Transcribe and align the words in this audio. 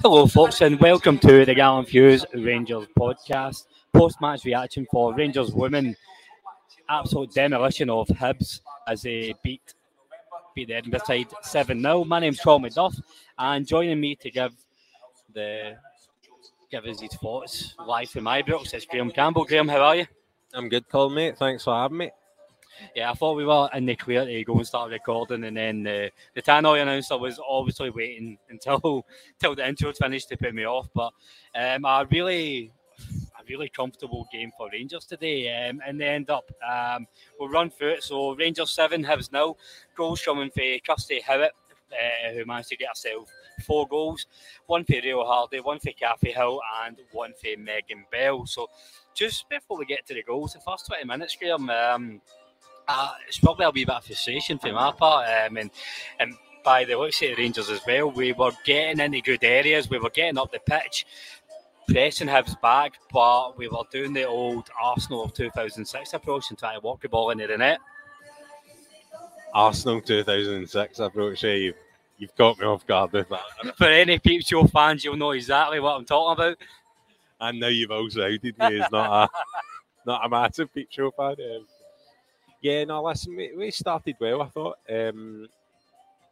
Hello, 0.00 0.26
folks, 0.28 0.60
and 0.60 0.78
welcome 0.78 1.18
to 1.18 1.44
the 1.44 1.54
Gallant 1.54 1.88
Few 1.88 2.18
Rangers 2.32 2.86
podcast. 2.96 3.66
Post 3.92 4.20
match 4.20 4.44
reaction 4.44 4.86
for 4.92 5.12
Rangers 5.12 5.52
women. 5.52 5.96
Absolute 6.88 7.34
demolition 7.34 7.90
of 7.90 8.06
Hibs 8.06 8.60
as 8.86 9.02
they 9.02 9.34
beat, 9.42 9.74
beat 10.54 10.68
the 10.68 10.74
Edinburgh 10.74 11.00
side 11.04 11.26
7 11.42 11.82
0. 11.82 12.04
My 12.04 12.20
name's 12.20 12.38
Sean 12.38 12.62
McDuff, 12.62 12.98
and 13.36 13.66
joining 13.66 14.00
me 14.00 14.14
to 14.14 14.30
give 14.30 14.54
the 15.34 15.76
give 16.70 16.84
us 16.84 17.00
his 17.00 17.14
thoughts 17.14 17.74
live 17.86 18.10
from 18.10 18.24
Ibrox 18.24 18.74
It's 18.74 18.84
Graham 18.84 19.10
Campbell. 19.10 19.44
Graham, 19.44 19.68
how 19.68 19.80
are 19.80 19.96
you? 19.96 20.06
I'm 20.52 20.68
good, 20.68 20.88
Colin, 20.88 21.14
mate. 21.14 21.38
Thanks 21.38 21.64
for 21.64 21.74
having 21.74 21.98
me. 21.98 22.10
Yeah, 22.94 23.10
I 23.10 23.14
thought 23.14 23.36
we 23.36 23.46
were 23.46 23.68
in 23.74 23.86
the 23.86 23.96
clear 23.96 24.24
to 24.24 24.44
go 24.44 24.54
and 24.54 24.66
start 24.66 24.90
recording, 24.90 25.44
and 25.44 25.56
then 25.56 25.82
the 25.82 26.10
the 26.34 26.42
Tannoy 26.42 26.80
announcer 26.80 27.18
was 27.18 27.40
obviously 27.46 27.90
waiting 27.90 28.38
until 28.50 29.04
until 29.34 29.54
the 29.56 29.66
intro 29.66 29.92
finished 29.92 30.28
to 30.28 30.36
put 30.36 30.54
me 30.54 30.64
off. 30.64 30.88
But 30.94 31.12
um, 31.54 31.84
a 31.84 32.06
really 32.10 32.72
a 33.38 33.42
really 33.48 33.68
comfortable 33.68 34.28
game 34.30 34.52
for 34.56 34.68
Rangers 34.70 35.06
today, 35.06 35.68
um, 35.68 35.80
and 35.86 36.00
they 36.00 36.06
end 36.06 36.30
up 36.30 36.50
um, 36.70 37.06
we'll 37.40 37.48
run 37.48 37.70
through 37.70 37.94
it. 37.94 38.04
So 38.04 38.36
Rangers 38.36 38.70
seven, 38.70 39.04
Hibs 39.04 39.32
nil, 39.32 39.58
goals 39.96 40.22
coming 40.22 40.50
for 40.50 40.62
Kirsty 40.86 41.20
Howat, 41.20 41.50
uh, 41.92 42.32
who 42.32 42.44
managed 42.44 42.68
to 42.68 42.76
get 42.76 42.90
herself 42.90 43.28
four 43.62 43.86
goals, 43.88 44.26
one 44.66 44.84
for 44.84 45.00
Rio 45.02 45.24
Hardy, 45.24 45.60
one 45.60 45.78
for 45.78 45.92
Kathy 45.92 46.32
Hill, 46.32 46.60
and 46.84 46.96
one 47.12 47.32
for 47.40 47.60
Megan 47.60 48.04
Bell. 48.10 48.46
So 48.46 48.68
just 49.14 49.48
before 49.48 49.78
we 49.78 49.86
get 49.86 50.06
to 50.06 50.14
the 50.14 50.22
goals, 50.22 50.52
the 50.52 50.60
first 50.60 50.86
twenty 50.86 51.04
minutes, 51.04 51.36
Graham. 51.36 51.70
Um, 51.70 52.20
uh, 52.88 53.12
it's 53.26 53.38
probably 53.38 53.66
a 53.66 53.70
wee 53.70 53.84
bit 53.84 53.94
of 53.94 54.04
frustration 54.04 54.58
for 54.58 54.72
my 54.72 54.90
part. 54.92 55.28
Um, 55.28 55.58
and, 55.58 55.70
and 56.18 56.34
by 56.64 56.84
the 56.84 56.96
looks 56.96 57.20
of 57.22 57.28
the 57.28 57.34
Rangers 57.34 57.68
as 57.68 57.80
well, 57.86 58.10
we 58.10 58.32
were 58.32 58.52
getting 58.64 59.00
into 59.00 59.20
good 59.20 59.44
areas, 59.44 59.90
we 59.90 59.98
were 59.98 60.10
getting 60.10 60.38
up 60.38 60.50
the 60.50 60.58
pitch, 60.58 61.06
pressing 61.88 62.28
Hibs 62.28 62.60
back, 62.60 62.94
but 63.12 63.58
we 63.58 63.68
were 63.68 63.82
doing 63.92 64.14
the 64.14 64.24
old 64.24 64.68
Arsenal 64.82 65.24
of 65.24 65.34
2006 65.34 66.14
approach 66.14 66.50
and 66.50 66.58
trying 66.58 66.80
to 66.80 66.84
walk 66.84 67.02
the 67.02 67.08
ball 67.08 67.30
into 67.30 67.46
the 67.46 67.58
net. 67.58 67.78
Arsenal 69.54 70.00
2006 70.00 70.98
approach. 70.98 71.44
Yeah, 71.44 71.52
you've, 71.52 71.76
you've 72.18 72.36
caught 72.36 72.58
me 72.58 72.66
off 72.66 72.86
guard 72.86 73.12
with 73.12 73.28
that. 73.28 73.76
For 73.76 73.86
any 73.86 74.18
Peep 74.18 74.46
Show 74.46 74.66
fans, 74.66 75.04
you'll 75.04 75.16
know 75.16 75.30
exactly 75.30 75.80
what 75.80 75.96
I'm 75.96 76.04
talking 76.04 76.44
about. 76.44 76.58
And 77.40 77.60
now 77.60 77.68
you've 77.68 77.90
also 77.90 78.24
outed 78.24 78.58
me 78.58 78.80
as 78.80 78.90
not 78.90 79.24
a 79.24 79.28
not 80.06 80.26
a 80.26 80.28
massive 80.28 80.72
Peep 80.74 80.88
Show 80.90 81.10
fan. 81.12 81.36
Um, 81.38 81.66
yeah, 82.60 82.84
no, 82.84 83.02
listen, 83.02 83.36
we, 83.36 83.52
we 83.56 83.70
started 83.70 84.16
well, 84.20 84.42
I 84.42 84.46
thought. 84.48 84.78
Um, 84.90 85.48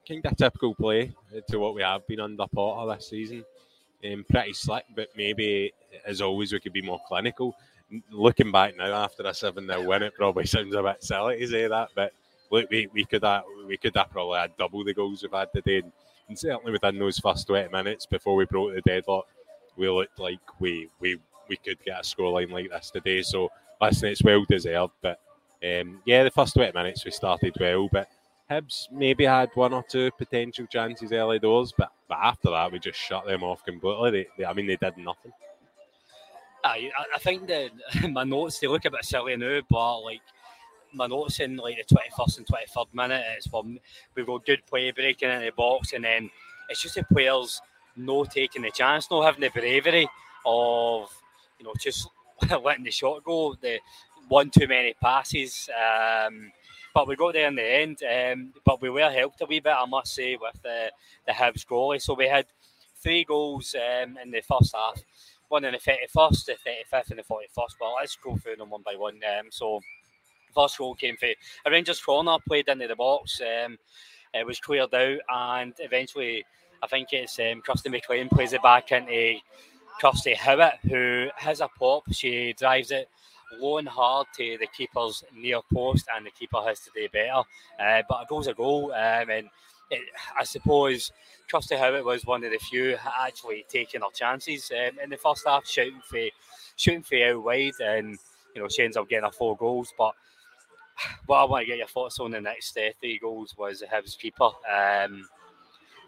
kind 0.06 0.24
of 0.24 0.36
typical 0.36 0.74
play 0.74 1.12
to 1.48 1.58
what 1.58 1.74
we 1.74 1.82
have 1.82 2.06
been 2.06 2.20
under 2.20 2.46
Potter 2.46 2.94
this 2.94 3.08
season. 3.08 3.44
Um, 4.04 4.24
pretty 4.28 4.52
slick, 4.52 4.84
but 4.94 5.08
maybe, 5.16 5.72
as 6.04 6.20
always, 6.20 6.52
we 6.52 6.60
could 6.60 6.72
be 6.72 6.82
more 6.82 7.00
clinical. 7.06 7.56
Looking 8.10 8.52
back 8.52 8.76
now 8.76 8.92
after 8.92 9.22
a 9.24 9.34
7 9.34 9.66
0 9.66 9.82
win, 9.84 10.02
it 10.02 10.14
probably 10.14 10.46
sounds 10.46 10.74
a 10.74 10.82
bit 10.82 11.02
silly 11.02 11.38
to 11.38 11.46
say 11.46 11.68
that, 11.68 11.90
but 11.94 12.12
look, 12.50 12.70
we, 12.70 12.88
we 12.92 13.04
could 13.04 13.24
have, 13.24 13.44
we 13.66 13.76
could 13.76 13.96
have 13.96 14.10
probably 14.10 14.38
had 14.38 14.56
double 14.56 14.84
the 14.84 14.94
goals 14.94 15.22
we've 15.22 15.32
had 15.32 15.52
today. 15.52 15.78
And, 15.78 15.92
and 16.28 16.38
certainly 16.38 16.72
within 16.72 16.98
those 16.98 17.18
first 17.18 17.46
20 17.46 17.70
minutes 17.70 18.06
before 18.06 18.36
we 18.36 18.44
broke 18.46 18.74
the 18.74 18.80
deadlock, 18.82 19.26
we 19.76 19.88
looked 19.88 20.18
like 20.18 20.40
we, 20.60 20.88
we, 21.00 21.18
we 21.48 21.56
could 21.56 21.82
get 21.84 22.00
a 22.00 22.02
scoreline 22.02 22.50
like 22.50 22.70
this 22.70 22.90
today. 22.90 23.22
So, 23.22 23.50
listen, 23.80 24.08
it's 24.08 24.22
well 24.22 24.44
deserved, 24.48 24.94
but 25.02 25.20
um, 25.64 26.00
yeah, 26.04 26.24
the 26.24 26.30
first 26.30 26.54
20 26.54 26.72
minutes 26.72 27.04
we 27.04 27.10
started 27.10 27.54
well, 27.60 27.88
but 27.90 28.08
Hibs 28.50 28.90
maybe 28.92 29.24
had 29.24 29.50
one 29.54 29.72
or 29.72 29.82
two 29.82 30.10
potential 30.16 30.66
chances 30.66 31.12
early 31.12 31.38
doors, 31.38 31.72
but, 31.76 31.90
but 32.08 32.18
after 32.22 32.50
that 32.50 32.70
we 32.70 32.78
just 32.78 32.98
shut 32.98 33.26
them 33.26 33.42
off 33.42 33.64
completely. 33.64 34.10
They, 34.10 34.26
they, 34.38 34.44
I 34.44 34.52
mean, 34.52 34.66
they 34.66 34.76
did 34.76 34.96
nothing. 34.96 35.32
I, 36.66 36.90
I 37.14 37.18
think 37.18 37.46
that 37.48 37.70
my 38.10 38.24
notes 38.24 38.58
they 38.58 38.66
look 38.66 38.84
a 38.84 38.90
bit 38.90 39.04
silly 39.04 39.36
now, 39.36 39.60
but 39.68 40.00
like 40.00 40.20
my 40.96 41.06
notes 41.06 41.40
in 41.40 41.56
like 41.56 41.76
the 41.76 41.94
twenty 41.94 42.10
first 42.16 42.38
and 42.38 42.46
twenty 42.46 42.66
third 42.66 42.86
minute, 42.92 43.24
it's 43.36 43.46
from 43.46 43.78
we've 44.14 44.26
got 44.26 44.46
good 44.46 44.64
play 44.66 44.90
breaking 44.90 45.30
in 45.30 45.42
the 45.42 45.52
box, 45.52 45.92
and 45.92 46.04
then 46.04 46.30
it's 46.68 46.82
just 46.82 46.94
the 46.96 47.04
players 47.04 47.60
no 47.96 48.24
taking 48.24 48.62
the 48.62 48.70
chance, 48.70 49.10
no 49.10 49.22
having 49.22 49.40
the 49.40 49.50
bravery 49.50 50.08
of 50.44 51.10
you 51.58 51.64
know 51.64 51.72
just 51.80 52.08
letting 52.62 52.84
the 52.84 52.90
shot 52.90 53.22
go. 53.24 53.54
The 53.60 53.78
one 54.28 54.50
too 54.50 54.66
many 54.66 54.94
passes. 55.00 55.68
Um, 55.70 56.50
but 56.94 57.06
we 57.06 57.14
got 57.14 57.34
there 57.34 57.48
in 57.48 57.54
the 57.56 57.62
end. 57.62 58.02
Um, 58.02 58.52
but 58.64 58.80
we 58.80 58.88
were 58.88 59.10
helped 59.10 59.42
a 59.42 59.46
wee 59.46 59.60
bit, 59.60 59.74
I 59.78 59.84
must 59.84 60.14
say, 60.14 60.36
with 60.36 60.60
the 60.62 60.90
the 61.26 61.32
Hibs 61.32 61.66
goalie. 61.66 62.00
So 62.00 62.14
we 62.14 62.28
had 62.28 62.46
three 63.02 63.24
goals 63.24 63.74
um, 63.74 64.18
in 64.22 64.30
the 64.30 64.40
first 64.40 64.74
half. 64.74 65.02
One 65.48 65.64
in 65.64 65.72
the 65.72 65.78
31st, 65.78 66.44
the 66.46 66.56
35th, 66.66 67.10
and 67.10 67.18
the 67.20 67.22
41st. 67.22 67.74
But 67.78 67.94
let's 67.96 68.16
go 68.16 68.36
through 68.36 68.56
them 68.56 68.70
one 68.70 68.82
by 68.82 68.96
one. 68.96 69.20
Um, 69.38 69.46
so 69.50 69.80
first 70.56 70.78
goal 70.78 70.94
came 70.94 71.16
for 71.16 71.28
a 71.66 71.70
Rangers 71.70 72.00
corner, 72.00 72.36
played 72.48 72.68
into 72.68 72.88
the 72.88 72.96
box. 72.96 73.40
Um, 73.40 73.78
it 74.34 74.46
was 74.46 74.58
cleared 74.58 74.94
out, 74.94 75.18
and 75.28 75.74
eventually, 75.78 76.44
I 76.82 76.86
think 76.88 77.12
it's 77.12 77.38
um, 77.38 77.62
Kirsty 77.62 77.88
McLean 77.90 78.28
plays 78.28 78.52
it 78.52 78.62
back 78.62 78.92
into 78.92 79.36
Kirsty 80.00 80.34
Howat, 80.34 80.78
who 80.88 81.28
has 81.36 81.60
a 81.60 81.68
pop. 81.78 82.04
She 82.12 82.54
drives 82.58 82.90
it 82.90 83.08
low 83.60 83.78
and 83.78 83.88
hard 83.88 84.26
to 84.36 84.58
the 84.58 84.66
keeper's 84.66 85.24
near 85.34 85.60
post, 85.72 86.06
and 86.14 86.26
the 86.26 86.30
keeper 86.30 86.62
has 86.62 86.80
to 86.80 86.90
do 86.94 87.08
better. 87.12 87.42
Uh, 87.80 88.02
but 88.08 88.22
a 88.22 88.26
goal's 88.28 88.46
a 88.46 88.54
goal, 88.54 88.92
um, 88.92 89.30
and 89.30 89.48
it, 89.90 90.02
I 90.38 90.44
suppose 90.44 91.12
Kirsty 91.50 91.76
Howat 91.76 92.04
was 92.04 92.26
one 92.26 92.44
of 92.44 92.50
the 92.50 92.58
few 92.58 92.96
actually 93.20 93.64
taking 93.68 94.00
her 94.00 94.10
chances 94.12 94.70
um, 94.72 94.98
in 95.02 95.10
the 95.10 95.16
first 95.16 95.46
half, 95.46 95.66
shooting 95.66 96.00
for 96.04 96.18
shooting 96.76 97.02
for 97.02 97.16
out 97.24 97.42
wide, 97.42 97.80
and 97.80 98.18
you 98.54 98.62
know 98.62 98.68
she 98.68 98.82
ends 98.82 98.96
up 98.96 99.08
getting 99.08 99.24
her 99.24 99.32
four 99.32 99.56
goals. 99.56 99.92
But 99.96 100.14
what 101.26 101.38
I 101.38 101.44
want 101.44 101.62
to 101.62 101.66
get 101.66 101.78
your 101.78 101.86
thoughts 101.86 102.18
on 102.18 102.30
the 102.30 102.40
next 102.40 102.76
uh, 102.76 102.90
three 103.00 103.18
goals 103.18 103.54
was 103.56 103.80
the 103.80 103.86
Hibs 103.86 104.18
keeper. 104.18 104.50
Um, 104.70 105.28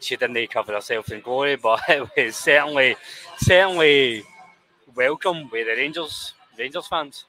she 0.01 0.17
didn't 0.17 0.51
cover 0.51 0.73
herself 0.73 1.11
in 1.11 1.21
glory, 1.21 1.57
but 1.63 1.81
it 1.89 2.09
was 2.17 2.37
certainly 2.37 2.97
certainly 3.39 4.23
welcome 4.95 5.49
with 5.51 5.67
the 5.67 5.75
Rangers 5.75 6.35
Rangers 6.59 6.87
fans. 6.87 7.25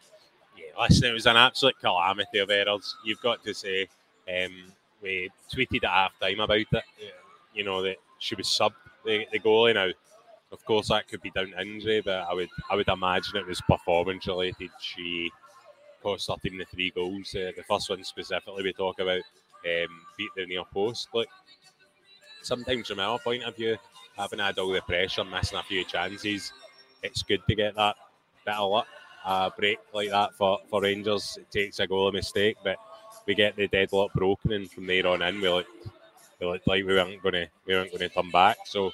Yeah, 0.57 0.81
listen, 0.81 1.09
it 1.09 1.13
was 1.13 1.25
an 1.25 1.37
absolute 1.37 1.79
calamity 1.79 2.39
of 2.39 2.49
errors. 2.49 2.95
You've 3.05 3.21
got 3.21 3.43
to 3.43 3.53
say. 3.53 3.87
Um, 4.27 4.73
we 5.01 5.29
tweeted 5.51 5.83
at 5.85 5.89
half 5.89 6.19
time 6.19 6.39
about 6.39 6.57
it. 6.57 6.83
You 7.53 7.63
know 7.63 7.81
that 7.81 7.97
she 8.19 8.35
was 8.35 8.47
sub 8.47 8.73
the, 9.05 9.25
the 9.31 9.39
goalie 9.39 9.73
now. 9.73 9.89
Of 10.51 10.65
course, 10.65 10.89
that 10.89 11.07
could 11.07 11.21
be 11.21 11.31
down 11.31 11.51
to 11.51 11.61
injury, 11.61 12.01
but 12.01 12.27
I 12.29 12.33
would 12.33 12.49
I 12.69 12.75
would 12.75 12.87
imagine 12.87 13.37
it 13.37 13.47
was 13.47 13.61
performance 13.61 14.27
related. 14.27 14.71
She 14.81 15.31
cost 16.01 16.29
our 16.29 16.37
team 16.37 16.57
the 16.57 16.65
three 16.65 16.91
goals. 16.91 17.33
Uh, 17.35 17.51
the 17.55 17.63
first 17.63 17.89
one 17.89 18.03
specifically 18.03 18.63
we 18.63 18.73
talk 18.73 18.99
about 18.99 19.21
um, 19.65 20.01
beat 20.17 20.29
the 20.35 20.45
near 20.45 20.63
post. 20.73 21.09
Look, 21.13 21.27
sometimes 22.41 22.87
from 22.87 22.99
our 22.99 23.19
point 23.19 23.43
of 23.43 23.55
view, 23.55 23.77
having 24.17 24.39
had 24.39 24.57
all 24.57 24.71
the 24.71 24.81
pressure, 24.81 25.23
missing 25.23 25.57
a 25.57 25.63
few 25.63 25.83
chances, 25.83 26.51
it's 27.03 27.23
good 27.23 27.41
to 27.47 27.55
get 27.55 27.75
that 27.75 27.95
bit 28.45 28.55
of 28.55 28.71
luck. 28.71 28.87
A 29.25 29.51
break 29.55 29.79
like 29.93 30.09
that 30.09 30.33
for, 30.35 30.59
for 30.69 30.81
Rangers, 30.81 31.37
it 31.39 31.51
takes 31.51 31.79
a 31.79 31.87
goal 31.87 32.07
a 32.07 32.11
mistake, 32.11 32.57
but 32.63 32.77
we 33.25 33.35
get 33.35 33.55
the 33.55 33.67
deadlock 33.67 34.13
broken, 34.13 34.53
and 34.53 34.71
from 34.71 34.87
there 34.87 35.05
on 35.07 35.21
in, 35.21 35.41
we 35.41 35.49
looked, 35.49 35.69
we 36.39 36.47
looked 36.47 36.67
like 36.67 36.85
we 36.85 36.93
weren't 36.93 37.21
going 37.21 37.33
to 37.33 37.47
we 37.65 37.75
weren't 37.75 37.91
going 37.91 38.07
to 38.07 38.09
come 38.09 38.31
back. 38.31 38.57
So, 38.65 38.91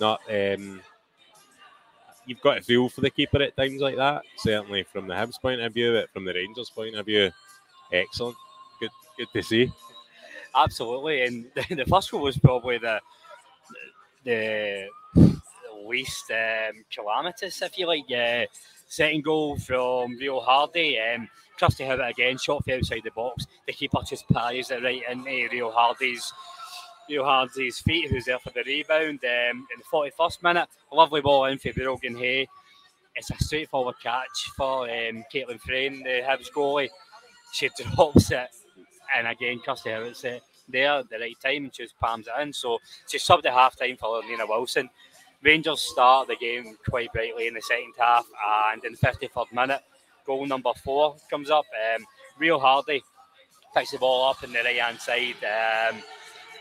not 0.00 0.20
um, 0.28 0.80
you've 2.28 2.40
got 2.40 2.58
a 2.58 2.62
feel 2.62 2.88
for 2.88 3.00
the 3.00 3.10
keeper 3.10 3.42
at 3.42 3.56
times 3.56 3.80
like 3.80 3.96
that. 3.96 4.22
Certainly 4.36 4.84
from 4.84 5.08
the 5.08 5.14
Hibs 5.14 5.40
point 5.40 5.60
of 5.60 5.72
view, 5.72 5.94
but 5.94 6.10
from 6.10 6.24
the 6.24 6.34
Rangers 6.34 6.70
point 6.70 6.94
of 6.94 7.06
view, 7.06 7.30
excellent. 7.92 8.36
Good, 8.78 8.90
good 9.16 9.28
to 9.32 9.42
see. 9.42 9.72
Absolutely, 10.54 11.22
and 11.22 11.46
the 11.54 11.86
first 11.88 12.10
goal 12.10 12.22
was 12.22 12.38
probably 12.38 12.78
the 12.78 13.00
the 14.24 14.88
least 15.86 16.30
um, 16.30 16.84
calamitous, 16.94 17.62
if 17.62 17.78
you 17.78 17.86
like. 17.86 18.10
Uh, 18.10 18.46
second 18.86 19.24
goal 19.24 19.58
from 19.58 20.16
Rio 20.18 20.40
Hardy. 20.40 20.98
Um, 20.98 21.28
Kirsty 21.58 21.84
Howat 21.84 22.10
again, 22.10 22.38
shot 22.38 22.64
from 22.64 22.74
outside 22.74 23.02
the 23.04 23.10
box. 23.10 23.46
The 23.66 23.72
keeper 23.72 23.98
just 24.08 24.28
parries 24.28 24.70
it 24.70 24.82
right 24.82 25.02
into 25.10 25.48
Rio 25.50 25.70
Hardy's 25.70 26.32
Rio 27.08 27.24
Hardy's 27.24 27.80
feet, 27.80 28.10
who's 28.10 28.26
there 28.26 28.38
for 28.38 28.50
the 28.50 28.62
rebound. 28.64 29.20
Um, 29.24 29.66
in 29.74 29.78
the 29.78 29.84
41st 29.92 30.42
minute, 30.42 30.68
a 30.92 30.94
lovely 30.94 31.20
ball 31.20 31.46
in 31.46 31.58
for 31.58 31.72
Brogan 31.72 32.16
Hay. 32.16 32.48
It's 33.14 33.30
a 33.30 33.36
straightforward 33.42 33.96
catch 34.02 34.50
for 34.56 34.84
um, 34.84 35.24
Caitlin 35.32 35.60
Frayne, 35.60 36.02
the 36.02 36.22
Hibs 36.22 36.52
goalie. 36.52 36.90
She 37.52 37.68
drops 37.94 38.30
it, 38.30 38.48
and 39.16 39.26
again, 39.26 39.60
Kirsty 39.64 39.90
Howat's 39.90 40.24
it 40.24 40.42
there 40.68 40.92
at 40.92 41.08
the 41.08 41.18
right 41.18 41.40
time, 41.42 41.64
and 41.64 41.74
she 41.74 41.84
just 41.84 41.98
palms 41.98 42.28
it 42.28 42.42
in. 42.42 42.52
So 42.52 42.78
she 43.08 43.18
subbed 43.18 43.46
at 43.46 43.54
half 43.54 43.76
time 43.76 43.96
for 43.96 44.22
Nina 44.22 44.46
Wilson. 44.46 44.90
Rangers 45.42 45.80
start 45.80 46.28
the 46.28 46.36
game 46.36 46.76
quite 46.88 47.12
brightly 47.12 47.46
in 47.46 47.54
the 47.54 47.62
second 47.62 47.94
half, 47.98 48.26
and 48.72 48.84
in 48.84 48.92
the 48.92 48.98
53rd 48.98 49.52
minute, 49.52 49.82
goal 50.26 50.46
number 50.46 50.72
four 50.84 51.16
comes 51.30 51.50
up. 51.50 51.64
Um, 51.96 52.04
Rio 52.38 52.58
Hardy 52.58 53.02
picks 53.74 53.92
the 53.92 53.98
ball 53.98 54.28
up 54.28 54.42
in 54.44 54.52
the 54.52 54.60
right 54.60 54.80
hand 54.80 55.00
side 55.00 55.36
um, 55.90 56.02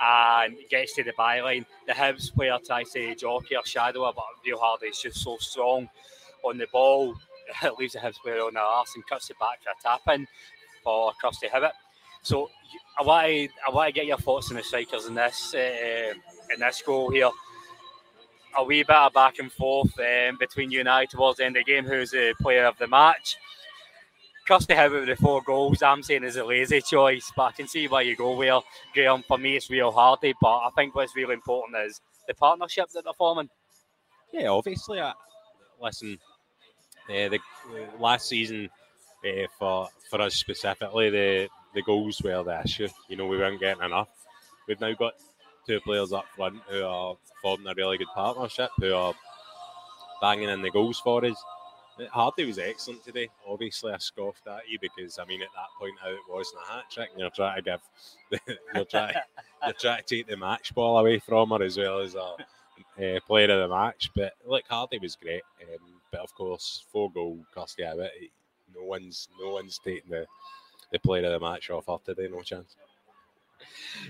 and 0.01 0.55
gets 0.69 0.93
to 0.95 1.03
the 1.03 1.13
byline. 1.13 1.65
The 1.87 1.93
Hibs 1.93 2.33
player 2.33 2.57
tries 2.65 2.91
to 2.91 3.15
jockey 3.15 3.55
or 3.55 3.65
shadow 3.65 4.05
her, 4.05 4.11
but 4.15 4.25
Rio 4.45 4.57
Hardy 4.57 4.87
is 4.87 4.99
just 4.99 5.17
so 5.23 5.37
strong 5.39 5.89
on 6.43 6.57
the 6.57 6.67
ball. 6.71 7.15
It 7.63 7.79
leaves 7.79 7.93
the 7.93 7.99
Hibs 7.99 8.17
player 8.21 8.41
on 8.41 8.55
the 8.55 8.59
arse 8.59 8.91
and 8.95 9.07
cuts 9.07 9.29
it 9.29 9.39
back 9.39 9.59
for 9.63 9.69
a 9.69 9.81
tap 9.81 10.01
in 10.13 10.27
for 10.83 11.13
Kirsty 11.21 11.47
Howat. 11.47 11.71
So 12.21 12.49
I 12.99 13.03
want 13.03 13.25
to 13.27 13.49
I 13.65 13.71
want 13.71 13.87
to 13.87 13.93
get 13.93 14.05
your 14.05 14.17
thoughts 14.17 14.49
on 14.49 14.57
the 14.57 14.63
strikers 14.63 15.05
in 15.05 15.15
this 15.15 15.55
uh, 15.55 16.13
in 16.53 16.59
this 16.59 16.81
goal 16.85 17.09
here. 17.09 17.29
A 18.57 18.63
wee 18.65 18.83
bit 18.83 18.95
of 18.95 19.13
back 19.13 19.39
and 19.39 19.49
forth 19.49 19.97
um, 19.97 20.37
between 20.37 20.71
you 20.71 20.81
and 20.81 20.89
I 20.89 21.05
towards 21.05 21.37
the 21.37 21.45
end 21.45 21.55
of 21.55 21.63
the 21.65 21.71
game. 21.71 21.85
Who's 21.85 22.11
the 22.11 22.33
player 22.41 22.65
of 22.65 22.77
the 22.77 22.87
match? 22.87 23.37
Kirsty 24.47 24.75
Howat 24.75 25.01
with 25.01 25.07
the 25.07 25.15
four 25.17 25.41
goals, 25.41 25.81
I'm 25.81 26.01
saying 26.01 26.23
is 26.23 26.37
a 26.37 26.45
lazy 26.45 26.79
choice, 26.79 27.29
but 27.35 27.43
I 27.43 27.51
can 27.51 27.67
see 27.67 27.89
why 27.89 28.01
you 28.01 28.15
go 28.15 28.33
where 28.33 28.61
Graham. 28.93 29.23
For 29.27 29.37
me, 29.37 29.57
it's 29.57 29.69
Rio 29.69 29.91
Hardy, 29.91 30.33
but 30.39 30.59
I 30.59 30.69
think 30.75 30.95
what's 30.95 31.17
really 31.17 31.33
important 31.33 31.77
is 31.85 31.99
the 32.29 32.33
partnership 32.33 32.87
that 32.93 33.03
they're 33.03 33.13
forming. 33.13 33.49
Yeah, 34.31 34.47
obviously. 34.47 34.99
Uh, 34.99 35.11
listen, 35.81 36.17
uh, 37.09 37.27
the 37.27 37.39
uh, 37.73 37.99
last 37.99 38.29
season 38.29 38.69
uh, 39.25 39.47
for 39.59 39.89
for 40.09 40.21
us 40.21 40.35
specifically, 40.35 41.09
the 41.09 41.49
the 41.75 41.81
goals 41.81 42.21
were 42.21 42.41
the 42.41 42.61
issue. 42.63 42.87
You 43.09 43.17
know, 43.17 43.25
we 43.25 43.37
weren't 43.37 43.59
getting 43.59 43.83
enough. 43.83 44.09
We've 44.65 44.79
now 44.79 44.93
got 44.93 45.15
two 45.65 45.81
players 45.81 46.13
up 46.13 46.25
front 46.37 46.61
who 46.69 46.85
are 46.85 47.17
forming 47.41 47.67
a 47.67 47.73
really 47.75 47.97
good 47.97 48.07
partnership, 48.15 48.69
who 48.77 48.93
are 48.93 49.13
banging 50.21 50.47
in 50.47 50.61
the 50.61 50.71
goals 50.71 50.99
for 50.99 51.25
us. 51.25 51.35
Hardy 52.11 52.45
was 52.45 52.59
excellent 52.59 53.03
today. 53.03 53.29
Obviously, 53.47 53.91
I 53.91 53.97
scoffed 53.97 54.47
at 54.47 54.69
you 54.69 54.77
because 54.79 55.19
I 55.19 55.25
mean, 55.25 55.41
at 55.41 55.49
that 55.55 55.69
point, 55.79 55.95
how 56.01 56.09
it 56.09 56.19
wasn't 56.29 56.61
a 56.67 56.73
hat 56.73 56.85
trick, 56.91 57.09
and 57.11 57.19
you're 57.19 57.29
trying 57.29 57.57
to 57.57 57.61
give, 57.61 58.41
you're 58.75 58.85
trying, 58.85 59.15
you're 59.63 59.73
trying 59.73 60.03
to 60.03 60.15
take 60.15 60.27
the 60.27 60.37
match 60.37 60.73
ball 60.73 60.97
away 60.97 61.19
from 61.19 61.49
her 61.49 61.63
as 61.63 61.77
well 61.77 61.99
as 61.99 62.15
a 62.15 62.19
uh, 62.19 63.19
player 63.27 63.51
of 63.51 63.69
the 63.69 63.75
match. 63.75 64.11
But 64.15 64.33
look, 64.45 64.65
Hardy 64.67 64.99
was 64.99 65.15
great. 65.15 65.43
Um, 65.61 66.01
but 66.11 66.21
of 66.21 66.33
course, 66.33 66.83
four 66.91 67.11
goal 67.11 67.39
Kirsty 67.53 67.83
Howat. 67.83 68.11
No 68.75 68.83
one's, 68.83 69.27
no 69.41 69.53
one's 69.53 69.79
taking 69.83 70.11
the 70.11 70.25
the 70.91 70.99
player 70.99 71.25
of 71.25 71.39
the 71.39 71.45
match 71.45 71.69
off 71.69 71.87
her 71.87 71.97
today. 72.05 72.29
No 72.31 72.41
chance. 72.41 72.75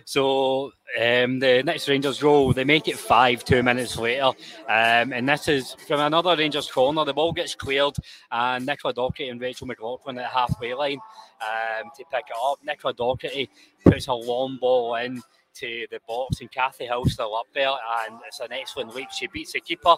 So 0.05 0.71
um, 0.99 1.39
the 1.39 1.63
next 1.63 1.87
Rangers 1.87 2.19
goal, 2.19 2.53
they 2.53 2.63
make 2.63 2.87
it 2.87 2.97
five 2.97 3.43
two 3.43 3.63
minutes 3.63 3.97
later, 3.97 4.31
um, 4.69 5.13
and 5.13 5.27
this 5.27 5.47
is 5.47 5.75
from 5.87 5.99
another 5.99 6.35
Rangers 6.35 6.69
corner. 6.71 7.03
The 7.05 7.13
ball 7.13 7.33
gets 7.33 7.55
cleared, 7.55 7.95
and 8.31 8.65
Nicola 8.65 8.93
Docherty 8.93 9.29
and 9.29 9.41
Rachel 9.41 9.67
McLaughlin 9.67 10.17
at 10.17 10.23
the 10.23 10.37
halfway 10.37 10.73
line 10.73 10.99
um, 11.41 11.89
to 11.97 12.03
pick 12.11 12.25
it 12.29 12.35
up. 12.41 12.59
Nicola 12.63 12.93
Docherty 12.93 13.49
puts 13.83 14.07
a 14.07 14.13
long 14.13 14.57
ball 14.59 14.95
in 14.95 15.21
to 15.55 15.87
the 15.91 15.99
box, 16.07 16.41
and 16.41 16.51
Kathy 16.51 16.85
Hill 16.85 17.05
still 17.05 17.35
up 17.35 17.47
there, 17.53 17.69
and 17.69 18.19
it's 18.27 18.39
an 18.39 18.51
excellent 18.51 18.95
leap. 18.95 19.09
She 19.11 19.27
beats 19.27 19.53
the 19.53 19.59
keeper. 19.59 19.95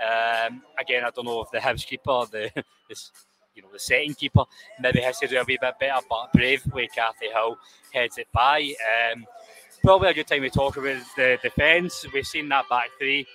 Um, 0.00 0.62
again, 0.78 1.04
I 1.04 1.10
don't 1.10 1.26
know 1.26 1.42
if 1.42 1.50
the 1.50 1.58
Hibs 1.58 1.86
keeper, 1.86 2.24
the 2.30 2.50
this 2.88 3.12
you 3.54 3.62
know, 3.62 3.68
the 3.72 3.78
setting 3.78 4.14
keeper 4.14 4.44
maybe 4.80 5.00
has 5.00 5.18
to 5.20 5.26
do 5.26 5.40
a 5.40 5.44
wee 5.44 5.58
bit 5.60 5.78
better, 5.78 6.00
but 6.08 6.32
bravely 6.32 6.88
Kathy 6.94 7.28
Hill 7.28 7.58
heads 7.92 8.18
it 8.18 8.28
by. 8.32 8.74
Um, 9.12 9.24
probably 9.82 10.10
a 10.10 10.14
good 10.14 10.26
time 10.26 10.42
to 10.42 10.50
talk 10.50 10.76
about 10.76 11.02
the 11.16 11.38
defence. 11.42 12.04
We've 12.12 12.26
seen 12.26 12.48
that 12.48 12.68
back 12.68 12.88
three 12.98 13.26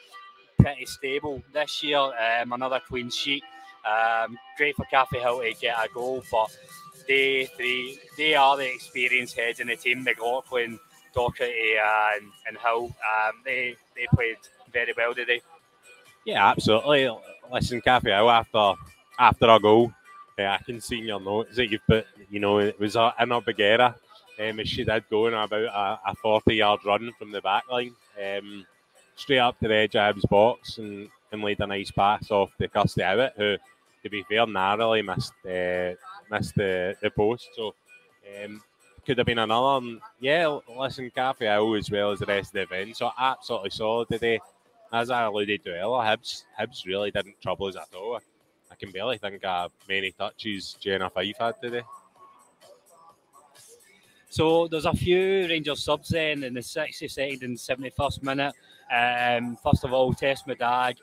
pretty 0.59 0.85
stable 0.85 1.41
this 1.53 1.83
year. 1.83 1.97
Um, 1.99 2.53
another 2.53 2.81
clean 2.87 3.09
sheet. 3.09 3.43
Um, 3.85 4.37
great 4.57 4.75
for 4.75 4.85
Kathy 4.85 5.19
Hill 5.19 5.39
to 5.39 5.53
get 5.61 5.77
a 5.77 5.87
goal, 5.93 6.23
but 6.31 6.55
they 7.07 7.45
three 7.55 7.99
they 8.17 8.35
are 8.35 8.57
the 8.57 8.73
experienced 8.73 9.37
heads 9.37 9.59
in 9.59 9.67
the 9.67 9.75
team. 9.75 10.03
McLaughlin, 10.03 10.79
Docherty, 11.15 11.77
and 12.17 12.25
and 12.47 12.57
Hill. 12.57 12.85
Um, 12.85 13.33
they 13.45 13.75
they 13.95 14.07
played 14.13 14.37
very 14.73 14.93
well 14.97 15.13
today. 15.13 15.41
Yeah, 16.25 16.49
absolutely. 16.49 17.09
Listen, 17.51 17.81
Kathy 17.81 18.09
Hill 18.09 18.29
after 18.29 18.73
after 19.19 19.47
a 19.47 19.59
goal 19.59 19.93
yeah, 20.37 20.57
I 20.59 20.63
can 20.63 20.79
see 20.79 20.99
in 20.99 21.05
your 21.05 21.19
notes 21.19 21.55
that 21.55 21.71
you've 21.71 21.85
put, 21.87 22.05
you 22.29 22.39
know, 22.39 22.59
it 22.59 22.79
was 22.79 22.95
a, 22.95 23.13
in 23.19 23.31
a 23.31 23.41
big 23.41 23.59
error. 23.59 23.95
Um, 24.39 24.63
she 24.65 24.83
did 24.83 25.09
go 25.09 25.27
in 25.27 25.33
about 25.33 25.99
a, 26.05 26.11
a 26.11 26.15
40 26.15 26.53
yard 26.55 26.81
run 26.85 27.11
from 27.17 27.31
the 27.31 27.41
back 27.41 27.63
line, 27.71 27.95
um, 28.23 28.65
straight 29.15 29.39
up 29.39 29.59
to 29.59 29.67
the 29.67 29.73
edge 29.75 29.95
of 29.95 30.15
his 30.15 30.25
box 30.25 30.77
and, 30.77 31.09
and 31.31 31.41
laid 31.41 31.59
a 31.59 31.67
nice 31.67 31.89
pass 31.89 32.29
off 32.29 32.51
the 32.59 32.67
Kirsty 32.67 33.01
Howat, 33.01 33.33
who, 33.35 33.57
to 34.03 34.09
be 34.09 34.23
fair, 34.23 34.45
narrowly 34.45 35.01
missed 35.01 35.33
uh, 35.45 35.93
missed 36.29 36.55
the, 36.55 36.95
the 37.01 37.09
post. 37.09 37.49
So, 37.55 37.73
um, 38.43 38.61
could 39.05 39.17
have 39.17 39.25
been 39.25 39.39
another. 39.39 39.97
Yeah, 40.19 40.59
listen, 40.77 41.11
Hill 41.15 41.75
as 41.75 41.89
well 41.89 42.11
as 42.11 42.19
the 42.19 42.25
rest 42.27 42.49
of 42.49 42.53
the 42.53 42.61
event. 42.61 42.97
So, 42.97 43.09
absolutely 43.17 43.71
solid 43.71 44.09
today. 44.09 44.39
As 44.93 45.09
I 45.09 45.23
alluded 45.23 45.63
to 45.65 45.71
earlier, 45.71 46.03
Hibs, 46.03 46.43
Hibs 46.59 46.85
really 46.85 47.11
didn't 47.11 47.41
trouble 47.41 47.67
us 47.67 47.75
at 47.75 47.87
all. 47.95 48.19
Can 48.79 48.91
barely 48.91 49.17
think 49.17 49.43
of 49.43 49.71
many 49.89 50.11
touches 50.11 50.75
Jenna 50.79 51.09
Fife 51.09 51.37
had 51.39 51.59
today. 51.61 51.81
So 54.29 54.67
there's 54.67 54.85
a 54.85 54.93
few 54.93 55.47
Rangers 55.47 55.83
subs 55.83 56.09
then 56.09 56.43
in 56.43 56.53
the 56.53 56.59
62nd 56.59 57.41
and 57.43 57.57
71st 57.57 58.21
minute. 58.21 58.53
Um, 58.93 59.57
first 59.63 59.83
of 59.83 59.93
all, 59.93 60.13
Tess 60.13 60.43
Medag, 60.43 60.97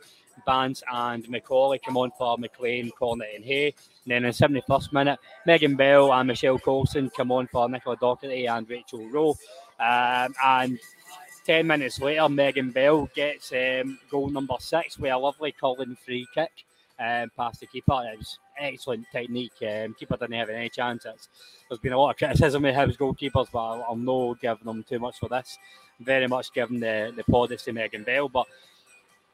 Bance 0.47 0.83
and 0.93 1.25
McCauley 1.25 1.83
come 1.83 1.97
on 1.97 2.13
for 2.17 2.39
McLean, 2.39 2.91
Cornet 2.93 3.35
and 3.35 3.45
Hay. 3.45 3.67
And 3.67 3.75
then 4.07 4.25
in 4.25 4.31
the 4.31 4.63
71st 4.69 4.93
minute, 4.93 5.19
Megan 5.47 5.75
Bell 5.75 6.13
and 6.13 6.29
Michelle 6.29 6.59
Colson 6.59 7.11
come 7.11 7.33
on 7.33 7.49
for 7.49 7.69
Nicola 7.69 7.97
Docherty 7.97 8.49
and 8.49 8.69
Rachel 8.69 9.09
Rowe. 9.09 9.37
Um, 9.81 10.35
and 10.45 10.79
10 11.47 11.67
minutes 11.67 12.01
later, 12.01 12.29
Megan 12.29 12.71
Bell 12.71 13.09
gets 13.15 13.53
um, 13.53 13.99
goal 14.11 14.29
number 14.29 14.55
six 14.61 14.99
with 14.99 15.11
a 15.11 15.19
lovely 15.19 15.53
Colin 15.53 15.97
free 15.97 16.27
kick 16.35 16.65
um, 16.99 17.31
past 17.37 17.61
the 17.61 17.67
keeper. 17.67 18.03
It 18.13 18.19
was 18.19 18.39
excellent 18.59 19.07
technique. 19.13 19.53
Um, 19.63 19.95
keeper 19.99 20.17
didn't 20.17 20.35
have 20.35 20.51
any 20.51 20.69
chances. 20.69 21.29
There's 21.69 21.81
been 21.81 21.93
a 21.93 21.99
lot 21.99 22.11
of 22.11 22.17
criticism 22.17 22.65
of 22.65 22.75
Hibs 22.75 22.97
goalkeepers, 22.97 23.49
but 23.53 23.59
I'll, 23.59 23.85
I'll 23.89 23.97
no 23.97 24.35
giving 24.35 24.67
them 24.67 24.85
too 24.85 24.99
much 24.99 25.19
for 25.19 25.29
this. 25.29 25.59
Very 26.01 26.27
much 26.27 26.53
giving 26.53 26.81
the 26.81 27.13
the 27.17 27.25
plaudits 27.25 27.65
to 27.65 27.73
Megan 27.73 28.03
Bell, 28.03 28.29
but 28.29 28.47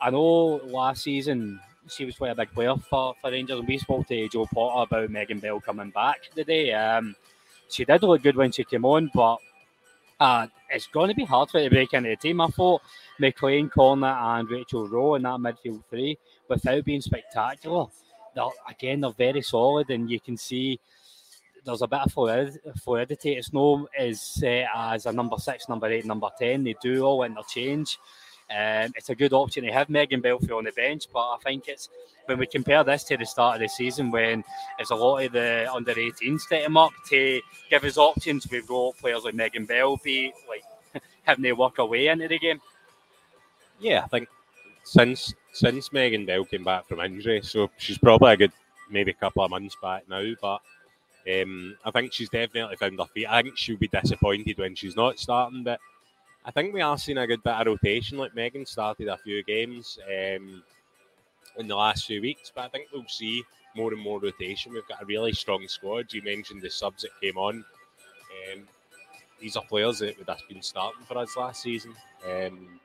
I 0.00 0.10
know 0.10 0.60
last 0.64 1.02
season 1.02 1.60
she 1.88 2.04
was 2.04 2.16
quite 2.16 2.30
a 2.30 2.34
big 2.34 2.52
player 2.52 2.74
for, 2.88 3.14
for 3.20 3.30
Rangers, 3.30 3.58
and 3.58 3.68
we 3.68 3.78
spoke 3.78 4.06
to 4.08 4.28
Jo 4.28 4.46
Potter 4.46 4.82
about 4.82 5.10
Megan 5.10 5.40
Bell 5.40 5.60
coming 5.60 5.90
back 5.90 6.20
today. 6.34 6.72
Um, 6.72 7.16
she 7.68 7.84
did 7.84 8.02
look 8.02 8.22
good 8.22 8.36
when 8.36 8.52
she 8.52 8.64
came 8.64 8.84
on, 8.84 9.10
but 9.14 9.38
uh, 10.18 10.46
it's 10.68 10.86
going 10.86 11.08
to 11.08 11.14
be 11.14 11.24
hard 11.24 11.50
for 11.50 11.58
her 11.58 11.64
to 11.64 11.70
break 11.70 11.94
into 11.94 12.10
the 12.10 12.16
team. 12.16 12.40
I 12.40 12.48
thought 12.48 12.82
McLean, 13.18 13.70
Cornet, 13.70 14.16
and 14.18 14.50
Rachel 14.50 14.88
Rowe 14.88 15.14
in 15.14 15.22
that 15.22 15.38
midfield 15.38 15.82
three, 15.88 16.18
without 16.50 16.84
being 16.84 17.00
spectacular, 17.00 17.86
they're, 18.34 18.44
again, 18.68 19.00
they're 19.00 19.10
very 19.10 19.42
solid, 19.42 19.88
and 19.90 20.10
you 20.10 20.20
can 20.20 20.36
see 20.36 20.78
there's 21.64 21.82
a 21.82 21.86
bit 21.86 22.00
of 22.00 22.12
fluidity. 22.82 23.32
It's 23.32 23.52
not 23.52 23.86
as 23.98 24.20
set 24.20 24.66
as 24.74 25.06
a 25.06 25.12
number 25.12 25.36
six, 25.38 25.68
number 25.68 25.86
eight, 25.86 26.04
number 26.04 26.28
10. 26.38 26.64
They 26.64 26.74
do 26.82 27.04
all 27.04 27.22
interchange. 27.22 27.98
Um, 28.50 28.92
it's 28.96 29.10
a 29.10 29.14
good 29.14 29.32
option 29.32 29.64
to 29.64 29.72
have 29.72 29.88
Megan 29.88 30.20
Belfield 30.20 30.58
on 30.58 30.64
the 30.64 30.72
bench, 30.72 31.06
but 31.12 31.20
I 31.20 31.36
think 31.44 31.68
it's 31.68 31.88
when 32.26 32.38
we 32.38 32.46
compare 32.46 32.82
this 32.82 33.04
to 33.04 33.16
the 33.16 33.24
start 33.24 33.56
of 33.56 33.60
the 33.60 33.68
season 33.68 34.10
when 34.10 34.42
it's 34.78 34.90
a 34.90 34.94
lot 34.94 35.18
of 35.18 35.32
the 35.32 35.68
under 35.72 35.94
18s 35.94 36.40
setting 36.48 36.76
up 36.76 36.90
to 37.10 37.40
give 37.68 37.84
us 37.84 37.96
options. 37.96 38.48
We've 38.50 38.66
got 38.66 38.96
players 38.98 39.24
like 39.24 39.34
Megan 39.34 39.66
Bell 39.66 39.92
like 40.48 40.64
having 41.22 41.44
to 41.44 41.52
work 41.52 41.78
away 41.78 42.08
into 42.08 42.26
the 42.26 42.38
game. 42.40 42.60
Yeah, 43.78 44.02
I 44.04 44.08
think 44.08 44.28
since 44.84 45.34
since 45.52 45.92
Megan 45.92 46.26
Bell 46.26 46.44
came 46.44 46.64
back 46.64 46.86
from 46.86 47.00
injury, 47.00 47.40
so 47.42 47.70
she's 47.76 47.98
probably 47.98 48.32
a 48.32 48.36
good 48.36 48.52
maybe 48.90 49.10
a 49.12 49.14
couple 49.14 49.44
of 49.44 49.50
months 49.50 49.76
back 49.82 50.08
now, 50.08 50.24
but 50.40 50.60
um, 51.30 51.76
I 51.84 51.90
think 51.90 52.12
she's 52.12 52.28
definitely 52.28 52.76
found 52.76 52.98
her 52.98 53.06
feet. 53.06 53.26
I 53.28 53.42
think 53.42 53.56
she'll 53.56 53.76
be 53.76 53.88
disappointed 53.88 54.58
when 54.58 54.74
she's 54.74 54.96
not 54.96 55.18
starting, 55.18 55.62
but 55.62 55.78
I 56.44 56.50
think 56.50 56.72
we 56.72 56.80
are 56.80 56.98
seeing 56.98 57.18
a 57.18 57.26
good 57.26 57.42
bit 57.42 57.54
of 57.54 57.66
rotation. 57.66 58.18
Like 58.18 58.34
Megan 58.34 58.66
started 58.66 59.08
a 59.08 59.18
few 59.18 59.42
games 59.44 59.98
um, 60.06 60.62
in 61.58 61.68
the 61.68 61.76
last 61.76 62.06
few 62.06 62.20
weeks, 62.20 62.50
but 62.54 62.64
I 62.64 62.68
think 62.68 62.88
we'll 62.92 63.04
see 63.06 63.44
more 63.76 63.92
and 63.92 64.02
more 64.02 64.20
rotation. 64.20 64.72
We've 64.72 64.88
got 64.88 65.02
a 65.02 65.06
really 65.06 65.32
strong 65.32 65.68
squad. 65.68 66.12
You 66.12 66.22
mentioned 66.22 66.62
the 66.62 66.70
subs 66.70 67.02
that 67.02 67.10
came 67.20 67.36
on. 67.36 67.64
Um, 68.52 68.62
these 69.40 69.56
are 69.56 69.64
players 69.64 69.98
that 70.00 70.18
would 70.18 70.28
have 70.28 70.40
been 70.48 70.62
starting 70.62 71.04
for 71.04 71.18
us 71.18 71.36
last 71.36 71.62
season. 71.62 71.94
Um, 72.26 72.80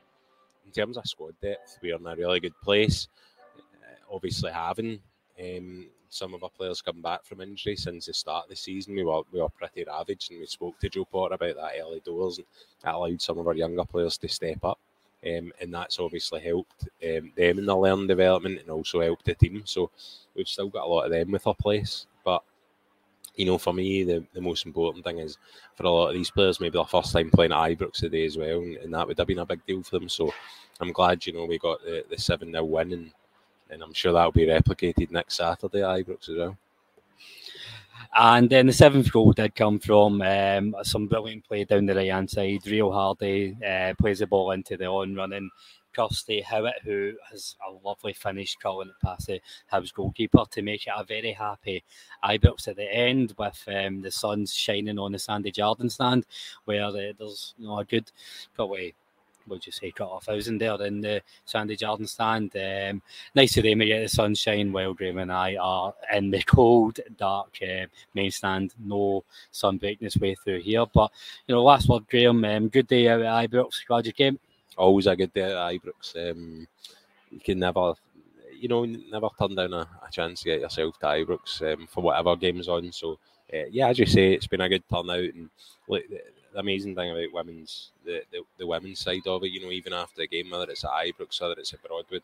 in 0.66 0.72
terms 0.72 0.98
of 0.98 1.06
squad 1.06 1.36
depth, 1.42 1.78
we're 1.82 1.96
in 1.96 2.06
a 2.06 2.16
really 2.16 2.40
good 2.40 2.60
place. 2.62 3.08
Uh, 3.58 4.14
obviously, 4.14 4.52
having 4.52 5.00
um, 5.40 5.88
some 6.10 6.34
of 6.34 6.44
our 6.44 6.50
players 6.50 6.82
come 6.82 7.02
back 7.02 7.24
from 7.26 7.42
injury 7.42 7.76
since 7.76 8.06
the 8.06 8.14
start 8.14 8.46
of 8.46 8.50
the 8.50 8.56
season. 8.56 8.96
We 8.96 9.04
were 9.04 9.22
we 9.32 9.42
were 9.42 9.50
pretty 9.50 9.84
ravaged, 9.86 10.32
and 10.32 10.40
we 10.40 10.46
spoke 10.48 10.80
to 10.80 10.90
Jo 10.90 11.06
Potter 11.06 11.36
about 11.36 11.56
that 11.56 11.80
early 11.82 12.02
doors, 12.02 12.38
and 12.38 12.48
that 12.82 12.96
allowed 12.96 13.22
some 13.22 13.38
of 13.38 13.48
our 13.48 13.56
younger 13.56 13.86
players 13.86 14.18
to 14.20 14.28
step 14.28 14.64
up, 14.64 14.80
um, 15.26 15.52
and 15.62 15.74
that's 15.74 16.00
obviously 16.00 16.42
helped 16.42 16.88
um, 17.04 17.32
them 17.36 17.60
in 17.60 17.66
their 17.66 17.76
learning 17.76 18.08
development 18.08 18.60
and 18.60 18.70
also 18.70 19.02
helped 19.02 19.26
the 19.26 19.36
team. 19.36 19.64
So 19.66 19.92
we've 20.36 20.48
still 20.48 20.70
got 20.70 20.86
a 20.86 20.88
lot 20.88 21.06
of 21.06 21.12
them 21.12 21.32
with 21.32 21.48
our 21.48 21.56
place, 21.56 22.08
but. 22.24 22.44
You 23.36 23.46
know, 23.46 23.58
for 23.58 23.74
me, 23.74 24.04
the, 24.04 24.24
the 24.34 24.42
most 24.42 24.66
important 24.66 25.04
thing 25.04 25.20
is 25.20 25.38
for 25.76 25.86
a 25.86 25.90
lot 25.90 26.08
of 26.08 26.14
these 26.14 26.32
players, 26.32 26.60
maybe 26.60 26.78
their 26.78 26.86
first 26.86 27.12
time 27.12 27.30
playing 27.30 27.52
at 27.52 27.58
Ibrox 27.58 27.94
today 27.94 28.26
as 28.26 28.38
well, 28.38 28.60
and, 28.60 28.78
and 28.78 28.94
that 28.94 29.08
would 29.08 29.18
have 29.18 29.28
been 29.28 29.40
a 29.40 29.46
big 29.46 29.66
deal 29.66 29.84
for 29.84 30.00
them. 30.00 30.10
So 30.10 30.34
I'm 30.80 30.92
glad, 30.92 31.26
you 31.26 31.34
know, 31.34 31.46
we 31.46 31.58
got 31.58 31.82
the, 31.84 32.06
the 32.10 32.18
7 32.18 32.52
0 32.52 32.64
win 32.64 32.94
and 32.94 33.12
and 33.70 33.82
I'm 33.82 33.94
sure 33.94 34.14
that'll 34.14 34.32
be 34.32 34.46
replicated 34.46 35.12
next 35.12 35.38
Saturday 35.38 35.82
at 35.82 36.06
Ibrox 36.06 36.30
as 36.30 36.38
well. 36.38 36.58
And 38.16 38.50
then 38.50 38.68
the 38.68 38.74
seventh 38.74 39.12
goal 39.12 39.34
did 39.34 39.56
come 39.56 39.80
from 39.80 40.22
um, 40.22 40.76
some 40.84 41.08
brilliant 41.08 41.46
play 41.46 41.64
down 41.64 41.86
the 41.86 41.96
right 41.96 42.12
hand 42.12 42.30
side. 42.30 42.66
Rio 42.66 42.92
Hardy 42.92 43.58
uh, 43.66 43.94
plays 44.00 44.20
the 44.20 44.28
ball 44.28 44.52
into 44.52 44.78
the 44.78 44.86
on 44.86 45.16
running 45.16 45.50
Kirsty 45.96 46.42
Howat, 46.42 46.82
who 46.84 47.14
has 47.32 47.56
a 47.68 47.72
lovely 47.88 48.14
finish 48.14 48.56
calling 48.56 48.90
it 48.90 48.96
past 49.04 49.28
the 49.28 49.42
Hibs 49.72 49.94
goalkeeper 49.94 50.44
to 50.52 50.62
make 50.62 50.88
it 50.88 50.94
a 50.96 51.04
very 51.04 51.32
happy 51.32 51.84
Ibrox 52.24 52.68
at 52.68 52.76
the 52.76 52.92
end 52.92 53.34
with 53.38 53.64
um, 53.68 54.02
the 54.02 54.12
sun 54.12 54.46
shining 54.46 55.00
on 55.00 55.12
the 55.12 55.20
Sandy 55.20 55.52
Jardine 55.52 55.90
stand, 55.90 56.26
where 56.66 56.86
uh, 56.86 56.92
there's 56.92 57.54
you 57.58 57.68
know, 57.68 57.80
a 57.80 57.86
good 57.86 58.12
probably 58.56 58.94
we'll 59.48 59.60
just 59.60 59.80
say 59.80 59.92
cut 59.92 60.10
a 60.10 60.20
thousand 60.20 60.58
there 60.58 60.82
in 60.84 61.02
the 61.02 61.22
Sandy 61.46 61.76
Jardine 61.76 62.08
stand. 62.08 62.56
Um, 62.56 63.02
nice 63.36 63.54
to 63.54 63.62
them, 63.62 63.80
we 63.80 63.88
get 63.88 64.02
the 64.02 64.10
sunshine 64.10 64.72
while 64.72 64.94
Graham 64.94 65.20
and 65.20 65.32
I 65.32 65.56
are 65.56 65.94
in 66.14 66.32
the 66.32 66.42
cold, 66.44 67.00
dark 67.18 67.58
uh, 67.62 67.86
main 68.14 68.32
stand. 68.32 68.74
No 68.84 69.24
sun 69.52 69.78
breaking 69.78 70.08
its 70.08 70.18
way 70.18 70.36
through 70.36 70.62
here. 70.62 70.86
But, 70.92 71.12
you 71.48 71.56
know, 71.56 71.64
last 71.64 71.88
word, 71.88 72.08
Graham, 72.10 72.44
um, 72.44 72.70
good 72.70 72.88
day 72.88 73.08
out 73.08 73.22
at 73.22 73.52
Ibrox. 73.52 73.86
Glad 73.88 74.06
you 74.06 74.14
came. 74.14 74.40
Always 74.78 75.08
a 75.08 75.16
good 75.16 75.34
day 75.34 75.44
at 75.44 75.52
Ibrox. 75.52 76.32
Um, 76.32 76.68
you 77.32 77.40
can 77.40 77.60
never, 77.60 77.94
you 78.60 78.68
know, 78.68 78.86
never 78.86 79.30
turn 79.40 79.56
down 79.56 79.74
a, 79.74 79.88
a 80.06 80.12
chance 80.12 80.42
to 80.42 80.46
get 80.46 80.62
yourself 80.62 81.00
to 81.00 81.06
Ibrox 81.06 81.74
um, 81.74 81.88
for 81.88 82.02
whatever 82.02 82.36
game's 82.36 82.68
on. 82.68 82.92
So, 82.92 83.20
uh, 83.54 83.68
yeah, 83.72 83.88
as 83.88 84.00
you 84.00 84.06
say, 84.06 84.34
it's 84.34 84.48
been 84.48 84.62
a 84.62 84.70
good 84.70 84.84
turnout. 84.90 85.20
And 85.20 85.50
the 85.88 86.22
amazing 86.56 86.96
thing 86.96 87.12
about 87.12 87.34
women's 87.34 87.92
the, 88.06 88.22
the, 88.32 88.42
the 88.58 88.68
women's 88.68 89.00
side 89.00 89.28
of 89.28 89.44
it, 89.44 89.52
you 89.52 89.62
know, 89.62 89.72
even 89.72 89.94
after 89.94 90.22
the 90.22 90.28
game, 90.28 90.50
whether 90.52 90.70
it's 90.70 90.84
at 90.84 90.92
Ibrox, 90.92 91.42
whether 91.42 91.56
it's 91.58 91.74
at 91.74 91.84
Broadwood, 91.84 92.24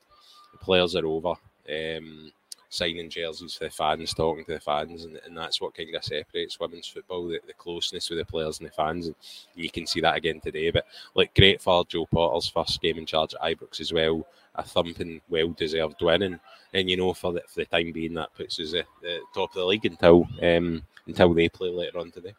the 0.51 0.58
players 0.58 0.96
are 0.96 1.05
over. 1.05 1.36
Um, 1.70 2.31
signing 2.72 3.10
jerseys 3.10 3.54
for 3.54 3.66
the 3.66 3.70
fans, 3.70 4.13
talking 4.13 4.46
to 4.46 4.54
the 4.54 4.60
fans, 4.60 5.04
and, 5.06 5.20
and 5.25 5.38
that's 5.38 5.60
what 5.60 5.75
kind 5.75 5.94
of 5.94 6.04
separates 6.04 6.60
women's 6.60 6.88
football 6.88 7.28
the, 7.28 7.40
the, 7.46 7.54
closeness 7.54 8.10
with 8.10 8.18
the 8.18 8.25
players 8.25 8.60
and 8.60 8.68
the 8.68 8.74
fans. 8.74 9.08
And 9.08 9.16
you 9.56 9.70
can 9.70 9.86
see 9.86 10.00
that 10.01 10.16
again 10.16 10.40
today. 10.40 10.72
But 10.72 10.88
like, 11.13 11.36
great 11.36 11.62
for 11.62 11.86
Jo 11.86 12.06
Potter's 12.06 12.48
first 12.48 12.82
game 12.82 12.98
in 12.98 13.06
charge 13.06 13.34
at 13.34 13.42
Ibrox 13.42 13.82
as 13.82 13.92
well, 13.94 14.25
a 14.56 14.63
thumping, 14.63 15.22
well 15.30 15.50
deserved 15.50 16.01
win. 16.01 16.24
And, 16.24 16.40
and 16.74 16.90
you 16.90 16.98
know, 16.98 17.13
for 17.13 17.34
the, 17.34 17.42
for 17.48 17.60
the 17.60 17.66
time 17.66 17.92
being, 17.92 18.13
that 18.13 18.34
puts 18.34 18.60
us 18.60 18.74
at 18.74 18.86
the 19.01 19.20
top 19.34 19.51
of 19.51 19.56
the 19.56 19.66
league 19.66 19.86
until 19.86 20.28
um, 20.42 20.82
until 21.08 21.34
they 21.34 21.50
play 21.50 21.70
later 21.70 22.00
on 22.00 22.12
today 22.12 22.34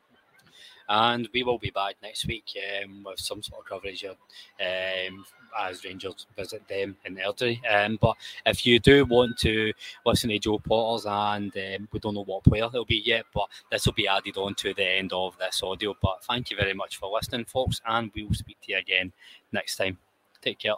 and 0.89 1.29
we 1.33 1.43
will 1.43 1.59
be 1.59 1.71
back 1.71 1.95
next 2.03 2.27
week 2.27 2.45
um, 2.85 3.05
with 3.05 3.19
some 3.19 3.43
sort 3.43 3.61
of 3.63 3.69
coverage 3.69 4.05
um, 4.05 5.25
as 5.59 5.85
Rangers 5.85 6.27
visit 6.37 6.67
them 6.69 6.97
in 7.05 7.17
Airdrie. 7.17 7.61
Um, 7.71 7.99
but 8.01 8.17
if 8.47 8.67
you 8.67 8.79
do 8.79 9.05
want 9.05 9.39
to 9.39 9.73
listen 10.05 10.31
to 10.31 10.39
Jo 10.39 10.59
Potter's, 10.59 11.07
and 11.07 11.57
um, 11.57 11.89
we 11.93 11.99
don't 12.01 12.15
know 12.15 12.25
what 12.25 12.45
player 12.45 12.65
it'll 12.65 12.85
be 12.85 13.03
yet, 13.05 13.27
but 13.35 13.49
this 13.71 13.87
will 13.87 13.93
be 13.93 14.09
added 14.09 14.37
on 14.37 14.55
to 14.57 14.75
the 14.75 14.85
end 14.85 15.13
of 15.13 15.37
this 15.39 15.63
audio. 15.63 15.95
But 16.01 16.25
thank 16.25 16.51
you 16.51 16.57
very 16.57 16.75
much 16.75 16.97
for 16.97 17.11
listening, 17.11 17.45
folks, 17.45 17.81
and 17.87 18.11
we 18.15 18.25
will 18.25 18.35
speak 18.35 18.61
to 18.63 18.73
you 18.73 18.79
again 18.79 19.13
next 19.53 19.77
time. 19.77 19.99
Take 20.41 20.59
care. 20.59 20.75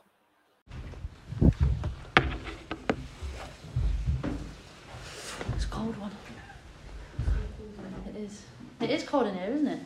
It's 5.55 5.65
cold 5.67 5.97
one. 5.99 6.11
It 8.09 8.17
is. 8.17 8.43
It 8.81 8.91
is 8.91 9.03
cold 9.05 9.27
in 9.27 9.35
here, 9.35 9.51
isn't 9.51 9.67
it? 9.67 9.81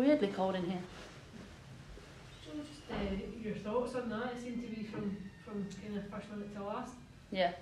weirdly 0.00 0.28
cold 0.28 0.54
in 0.54 0.64
here. 0.64 0.80
Uh, 2.90 2.96
your 3.42 3.54
thoughts 3.54 3.94
on 3.94 4.08
that? 4.10 4.32
It 4.36 4.42
seemed 4.42 4.62
to 4.62 4.68
be 4.68 4.84
from, 4.84 5.16
from 5.44 5.66
kind 5.82 5.96
of 5.96 6.08
first 6.10 6.30
minute 6.30 6.54
to 6.56 6.64
last. 6.64 6.94
Yeah, 7.30 7.52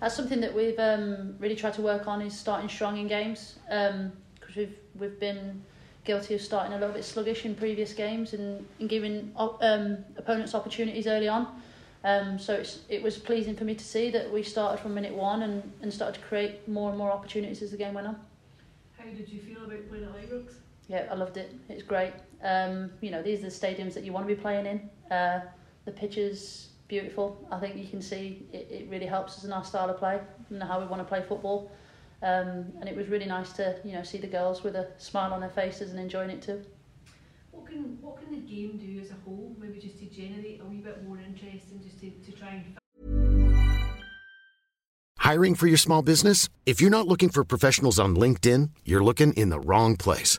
that's 0.00 0.16
something 0.16 0.40
that 0.40 0.54
we've 0.54 0.78
um, 0.78 1.36
really 1.38 1.56
tried 1.56 1.74
to 1.74 1.82
work 1.82 2.08
on 2.08 2.22
is 2.22 2.38
starting 2.38 2.68
strong 2.68 2.96
in 2.96 3.08
games 3.08 3.58
because 3.64 3.92
um, 3.94 4.12
we've 4.56 4.76
we've 4.98 5.20
been 5.20 5.62
guilty 6.04 6.34
of 6.34 6.40
starting 6.40 6.72
a 6.72 6.78
little 6.78 6.94
bit 6.94 7.04
sluggish 7.04 7.44
in 7.44 7.54
previous 7.54 7.92
games 7.92 8.32
and, 8.32 8.66
and 8.80 8.88
giving 8.88 9.30
um, 9.36 9.98
opponents 10.16 10.54
opportunities 10.54 11.06
early 11.06 11.28
on. 11.28 11.46
Um, 12.02 12.38
so 12.38 12.54
it's, 12.54 12.80
it 12.88 13.02
was 13.02 13.18
pleasing 13.18 13.54
for 13.54 13.64
me 13.64 13.74
to 13.74 13.84
see 13.84 14.10
that 14.10 14.32
we 14.32 14.42
started 14.42 14.80
from 14.80 14.94
minute 14.94 15.12
one 15.12 15.42
and, 15.42 15.70
and 15.82 15.92
started 15.92 16.18
to 16.18 16.26
create 16.26 16.66
more 16.66 16.88
and 16.88 16.96
more 16.96 17.10
opportunities 17.10 17.60
as 17.60 17.72
the 17.72 17.76
game 17.76 17.92
went 17.92 18.06
on. 18.06 18.16
How 18.96 19.04
did 19.04 19.28
you 19.28 19.40
feel 19.40 19.64
about 19.64 19.86
playing 19.90 20.04
at 20.04 20.30
Ibrox? 20.30 20.54
Yeah, 20.88 21.06
I 21.10 21.14
loved 21.14 21.36
it. 21.36 21.54
It's 21.68 21.82
great. 21.82 22.12
Um, 22.42 22.90
you 23.00 23.10
know, 23.10 23.22
these 23.22 23.40
are 23.40 23.42
the 23.42 23.48
stadiums 23.48 23.94
that 23.94 24.04
you 24.04 24.12
want 24.12 24.28
to 24.28 24.34
be 24.34 24.40
playing 24.40 24.66
in. 24.66 24.90
Uh, 25.10 25.40
the 25.84 25.92
pitch 25.92 26.16
is 26.16 26.68
beautiful. 26.86 27.46
I 27.50 27.58
think 27.58 27.76
you 27.76 27.86
can 27.86 28.00
see 28.00 28.46
it, 28.52 28.68
it 28.70 28.88
really 28.90 29.06
helps 29.06 29.36
us 29.38 29.44
in 29.44 29.52
our 29.52 29.64
style 29.64 29.90
of 29.90 29.98
play 29.98 30.20
and 30.50 30.62
how 30.62 30.80
we 30.80 30.86
want 30.86 31.00
to 31.00 31.04
play 31.04 31.22
football. 31.22 31.70
Um, 32.22 32.72
and 32.80 32.88
it 32.88 32.96
was 32.96 33.08
really 33.08 33.26
nice 33.26 33.52
to 33.54 33.76
you 33.84 33.92
know 33.92 34.02
see 34.02 34.18
the 34.18 34.26
girls 34.26 34.64
with 34.64 34.74
a 34.74 34.88
smile 34.98 35.32
on 35.32 35.40
their 35.40 35.50
faces 35.50 35.90
and 35.90 36.00
enjoying 36.00 36.30
it 36.30 36.42
too. 36.42 36.64
What 37.52 37.66
can 37.66 37.98
what 38.00 38.16
can 38.18 38.30
the 38.30 38.40
game 38.40 38.78
do 38.78 39.00
as 39.00 39.10
a 39.10 39.16
whole? 39.24 39.54
Maybe 39.58 39.78
just 39.78 39.98
to 40.00 40.06
generate 40.06 40.60
a 40.60 40.64
wee 40.64 40.78
bit 40.78 41.06
more 41.06 41.18
interest 41.18 41.70
and 41.70 41.82
just 41.82 42.00
to, 42.00 42.10
to 42.10 42.32
try 42.32 42.48
and. 42.50 42.64
Hiring 45.18 45.54
for 45.54 45.66
your 45.66 45.76
small 45.76 46.00
business? 46.02 46.48
If 46.64 46.80
you're 46.80 46.90
not 46.90 47.06
looking 47.06 47.28
for 47.28 47.44
professionals 47.44 47.98
on 47.98 48.16
LinkedIn, 48.16 48.70
you're 48.84 49.04
looking 49.04 49.34
in 49.34 49.50
the 49.50 49.60
wrong 49.60 49.96
place. 49.96 50.38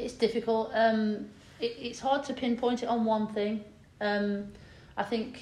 It's 0.00 0.14
difficult. 0.14 0.70
Um, 0.74 1.28
it, 1.60 1.76
it's 1.78 2.00
hard 2.00 2.24
to 2.24 2.32
pinpoint 2.32 2.82
it 2.82 2.86
on 2.86 3.04
one 3.04 3.26
thing. 3.28 3.64
Um, 4.00 4.48
I 4.96 5.02
think 5.02 5.40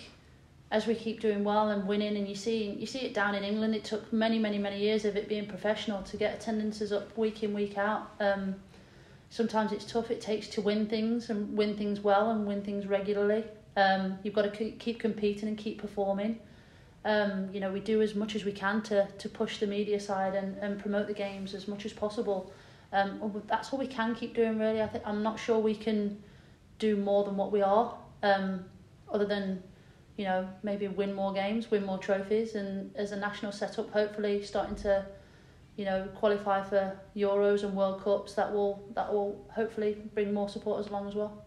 as 0.71 0.87
we 0.87 0.95
keep 0.95 1.21
doing 1.21 1.45
well 1.45 1.71
and 1.71 1.87
winning, 1.87 2.17
and 2.17 2.29
you 2.29 2.35
see 2.35 2.71
you 2.73 2.87
see 2.87 3.01
it 3.01 3.15
down 3.15 3.35
in 3.35 3.45
England, 3.45 3.75
it 3.75 3.85
took 3.85 4.13
many, 4.13 4.39
many, 4.39 4.59
many 4.59 4.79
years 4.79 5.05
of 5.05 5.17
it 5.17 5.29
being 5.29 5.47
professional 5.47 6.03
to 6.03 6.17
get 6.17 6.35
attendances 6.35 6.93
up 6.93 7.17
week 7.17 7.43
in, 7.43 7.55
week 7.55 7.79
out. 7.79 8.11
Um, 8.21 8.57
sometimes 9.31 9.73
it's 9.73 9.85
tough. 9.85 10.11
It 10.11 10.21
takes 10.21 10.49
to 10.49 10.61
win 10.61 10.87
things 10.87 11.31
and 11.31 11.57
win 11.57 11.77
things 11.77 12.01
well 12.01 12.31
and 12.31 12.47
win 12.47 12.63
things 12.63 12.87
regularly. 12.87 13.45
Um, 13.77 14.19
you've 14.23 14.35
got 14.35 14.43
to 14.43 14.51
keep, 14.51 14.79
keep 14.79 14.99
competing 14.99 15.49
and 15.49 15.57
keep 15.57 15.81
performing. 15.81 16.41
Um, 17.05 17.49
you 17.53 17.61
know, 17.61 17.73
we 17.73 17.81
do 17.81 18.03
as 18.03 18.15
much 18.15 18.35
as 18.35 18.45
we 18.45 18.53
can 18.53 18.83
to, 18.83 19.07
to 19.07 19.29
push 19.29 19.59
the 19.59 19.67
media 19.67 20.01
side 20.01 20.35
and, 20.35 20.57
and 20.59 20.79
promote 20.79 21.07
the 21.07 21.15
games 21.15 21.55
as 21.55 21.69
much 21.69 21.87
as 21.87 21.93
possible. 21.93 22.53
Um, 22.93 23.43
that's 23.47 23.71
what 23.71 23.79
we 23.79 23.87
can 23.87 24.15
keep 24.15 24.35
doing, 24.35 24.59
really. 24.59 24.83
I 24.83 24.87
think 24.87 25.05
I'm 25.07 25.23
not 25.23 25.39
sure 25.39 25.59
we 25.59 25.75
can 25.75 26.23
do 26.79 26.97
more 26.97 27.25
than 27.25 27.37
what 27.37 27.53
we 27.53 27.61
are, 27.61 27.95
um, 28.23 28.65
other 29.13 29.27
than 29.27 29.63
you 30.17 30.25
know 30.25 30.49
maybe 30.63 30.89
win 30.89 31.15
more 31.15 31.33
games, 31.33 31.71
win 31.71 31.85
more 31.85 31.99
trophies, 31.99 32.55
and 32.55 32.95
as 32.97 33.13
a 33.13 33.17
national 33.17 33.53
setup, 33.53 33.91
hopefully 33.91 34.43
starting 34.43 34.77
to 34.77 35.05
you 35.77 35.85
know 35.85 36.09
qualify 36.15 36.63
for 36.63 36.99
Euros 37.15 37.63
and 37.63 37.75
World 37.75 38.03
Cups. 38.03 38.35
That 38.35 38.53
will 38.53 38.83
that 38.95 39.13
will 39.13 39.47
hopefully 39.55 39.97
bring 40.15 40.33
more 40.33 40.49
supporters 40.49 40.89
along 40.89 41.09
as 41.09 41.15
well. 41.15 41.45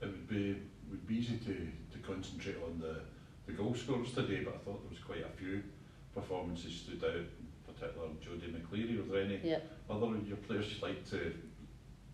It 0.00 0.06
would 0.06 0.28
be 0.28 0.56
would 0.90 1.06
be 1.06 1.16
easy 1.16 1.36
to, 1.38 1.54
to 1.92 1.98
concentrate 2.06 2.56
on 2.64 2.80
the, 2.80 3.00
the 3.46 3.52
goal 3.52 3.74
scorers 3.74 4.12
today, 4.12 4.42
but 4.44 4.54
I 4.54 4.58
thought 4.58 4.80
there 4.82 4.90
was 4.90 4.98
quite 4.98 5.24
a 5.24 5.36
few 5.36 5.62
performances 6.14 6.74
stood 6.74 7.04
out, 7.04 7.24
particular 7.78 8.08
Jodie 8.20 8.52
McCleary. 8.52 9.06
Were 9.06 9.14
there 9.14 9.22
any 9.24 9.40
Yeah. 9.42 9.58
other 9.88 10.06
of 10.06 10.26
your 10.26 10.36
players 10.38 10.72
you'd 10.72 10.82
like 10.82 11.04
to 11.10 11.32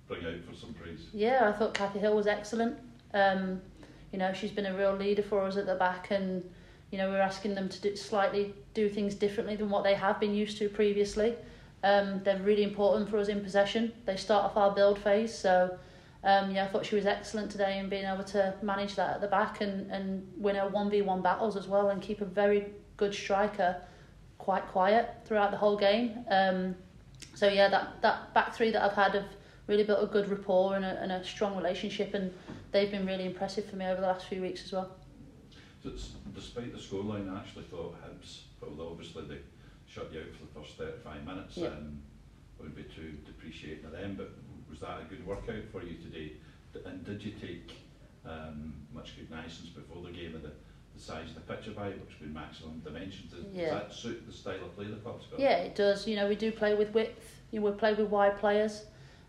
bring 0.06 0.25
out 0.25 0.40
for 0.49 0.54
some 0.54 0.75
praise? 0.75 1.06
Yeah, 1.12 1.49
I 1.49 1.52
thought 1.52 1.75
Kathy 1.75 1.99
Hill 1.99 2.14
was 2.14 2.26
excellent. 2.26 2.78
Um, 3.12 3.61
you 4.12 4.18
know, 4.18 4.33
she's 4.33 4.50
been 4.52 4.66
a 4.66 4.76
real 4.76 4.94
leader 4.94 5.23
for 5.23 5.42
us 5.42 5.56
at 5.56 5.66
the 5.66 5.75
back, 5.75 6.11
and 6.11 6.49
you 6.90 6.99
know, 6.99 7.09
we're 7.11 7.21
asking 7.21 7.54
them 7.54 7.68
to 7.68 7.80
do, 7.80 7.97
slightly 7.97 8.54
do 8.73 8.88
things 8.88 9.14
differently 9.14 9.56
than 9.56 9.68
what 9.68 9.83
they 9.83 9.94
have 9.94 10.21
been 10.21 10.35
used 10.35 10.59
to 10.59 10.68
previously. 10.68 11.35
Um, 11.83 12.23
they're 12.23 12.38
really 12.38 12.62
important 12.62 13.09
for 13.11 13.18
us 13.18 13.28
in 13.28 13.42
possession. 13.42 13.92
They 14.06 14.16
start 14.16 14.44
off 14.44 14.56
our 14.56 14.71
build 14.73 14.99
phase, 14.99 15.35
so 15.37 15.76
um, 16.23 16.52
yeah, 16.52 16.64
I 16.64 16.68
thought 16.68 16.87
she 16.87 16.94
was 16.94 17.04
excellent 17.06 17.50
today 17.50 17.78
in 17.78 17.88
being 17.88 18.04
able 18.04 18.25
to 18.25 18.54
manage 18.62 18.95
that 18.95 19.15
at 19.17 19.21
the 19.21 19.26
back 19.26 19.60
and, 19.60 19.91
and 19.91 20.26
win 20.36 20.56
her 20.56 20.69
one 20.69 20.89
v 20.91 21.02
one 21.02 21.21
battles 21.21 21.56
as 21.56 21.67
well, 21.67 21.91
and 21.91 22.00
keep 22.00 22.21
a 22.21 22.25
very 22.25 22.67
good 22.97 23.12
striker 23.12 23.76
quite 24.45 24.67
quiet 24.69 25.11
throughout 25.25 25.50
the 25.50 25.57
whole 25.57 25.76
game. 25.76 26.19
Um, 26.28 26.76
so 27.35 27.49
yeah, 27.49 27.69
that 27.71 28.02
that 28.02 28.35
back 28.35 28.54
three 28.54 28.71
that 28.73 28.83
I've 28.83 28.93
had 28.93 29.15
have 29.15 29.25
really 29.67 29.85
built 29.85 30.02
a 30.02 30.07
good 30.07 30.28
rapport 30.28 30.76
and 30.76 30.85
a, 30.85 31.00
and 31.02 31.11
a 31.11 31.25
strong 31.25 31.57
relationship, 31.57 32.13
and 32.13 32.30
they've 32.71 32.91
been 32.91 33.07
really 33.07 33.25
impressive 33.25 33.65
for 33.65 33.76
me 33.76 33.87
over 33.87 34.02
the 34.02 34.07
last 34.07 34.26
few 34.28 34.43
weeks 34.43 34.63
as 34.65 34.73
well. 34.73 34.91
Despite 35.83 36.73
the 36.73 36.78
scoreline, 36.78 37.35
I 37.35 37.39
actually 37.41 37.65
thought 37.65 37.97
Hibs, 38.04 38.41
although 38.63 38.89
obviously 38.91 39.25
they 39.26 39.39
shut 39.89 40.13
you 40.13 40.21
out 40.21 40.26
for 40.37 40.45
the 40.47 40.61
first 40.61 40.76
35 40.78 41.25
minutes, 41.25 41.57
Yeah. 41.57 41.69
um, 41.69 42.02
wouldn't 42.59 42.76
be 42.76 42.85
too 42.85 43.13
depreciating 43.25 43.85
of 43.87 43.93
them, 43.93 44.15
but 44.17 44.30
was 44.71 44.80
that 44.80 45.00
a 45.00 45.04
good 45.04 45.26
workout 45.26 45.65
for 45.73 45.83
you 45.83 45.97
today? 45.97 46.33
And 46.85 47.04
did 47.04 47.23
you 47.23 47.33
take 47.33 47.73
um, 48.26 48.75
much 48.93 49.17
cognizance 49.17 49.71
before 49.71 50.02
the 50.02 50.11
game 50.11 50.35
of 50.35 50.43
the, 50.43 50.52
the 50.95 51.00
size 51.00 51.30
of 51.30 51.35
the 51.35 51.41
pitch 51.54 51.67
of 51.67 51.78
it, 51.78 52.00
which 52.00 52.21
would 52.21 52.28
be 52.28 52.35
maximum 52.35 52.80
dimensions? 52.85 53.33
Does, 53.33 53.45
Yeah. 53.52 53.71
does 53.71 53.83
that 53.83 53.95
suit 53.95 54.26
the 54.26 54.33
style 54.33 54.57
of 54.65 54.75
play 54.76 54.87
the 54.87 54.97
club's 54.97 55.26
got? 55.26 55.41
Yeah, 55.41 55.57
it 55.59 55.75
does. 55.75 56.07
You 56.07 56.17
know, 56.17 56.28
we 56.28 56.37
do 56.37 56.52
play 56.52 56.75
with 56.75 56.95
width. 56.95 57.41
You 57.50 57.61
know, 57.61 57.71
we 57.71 57.73
play 57.76 57.95
with 57.95 58.09
wide 58.09 58.39
players. 58.39 58.87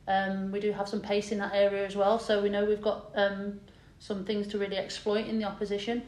Um, 0.07 0.51
we 0.51 0.59
do 0.59 0.71
have 0.71 0.87
some 0.87 1.01
pace 1.01 1.31
in 1.31 1.39
that 1.39 1.53
area 1.53 1.85
as 1.85 1.95
well. 1.95 2.19
So 2.19 2.41
we 2.41 2.49
know 2.49 2.65
we've 2.65 2.81
got 2.81 3.11
um, 3.15 3.59
some 3.99 4.23
things 4.23 4.47
to 4.47 4.59
really 4.59 4.77
exploit 4.77 5.25
in 5.25 5.39
the 5.39 5.45
opposition. 5.45 6.03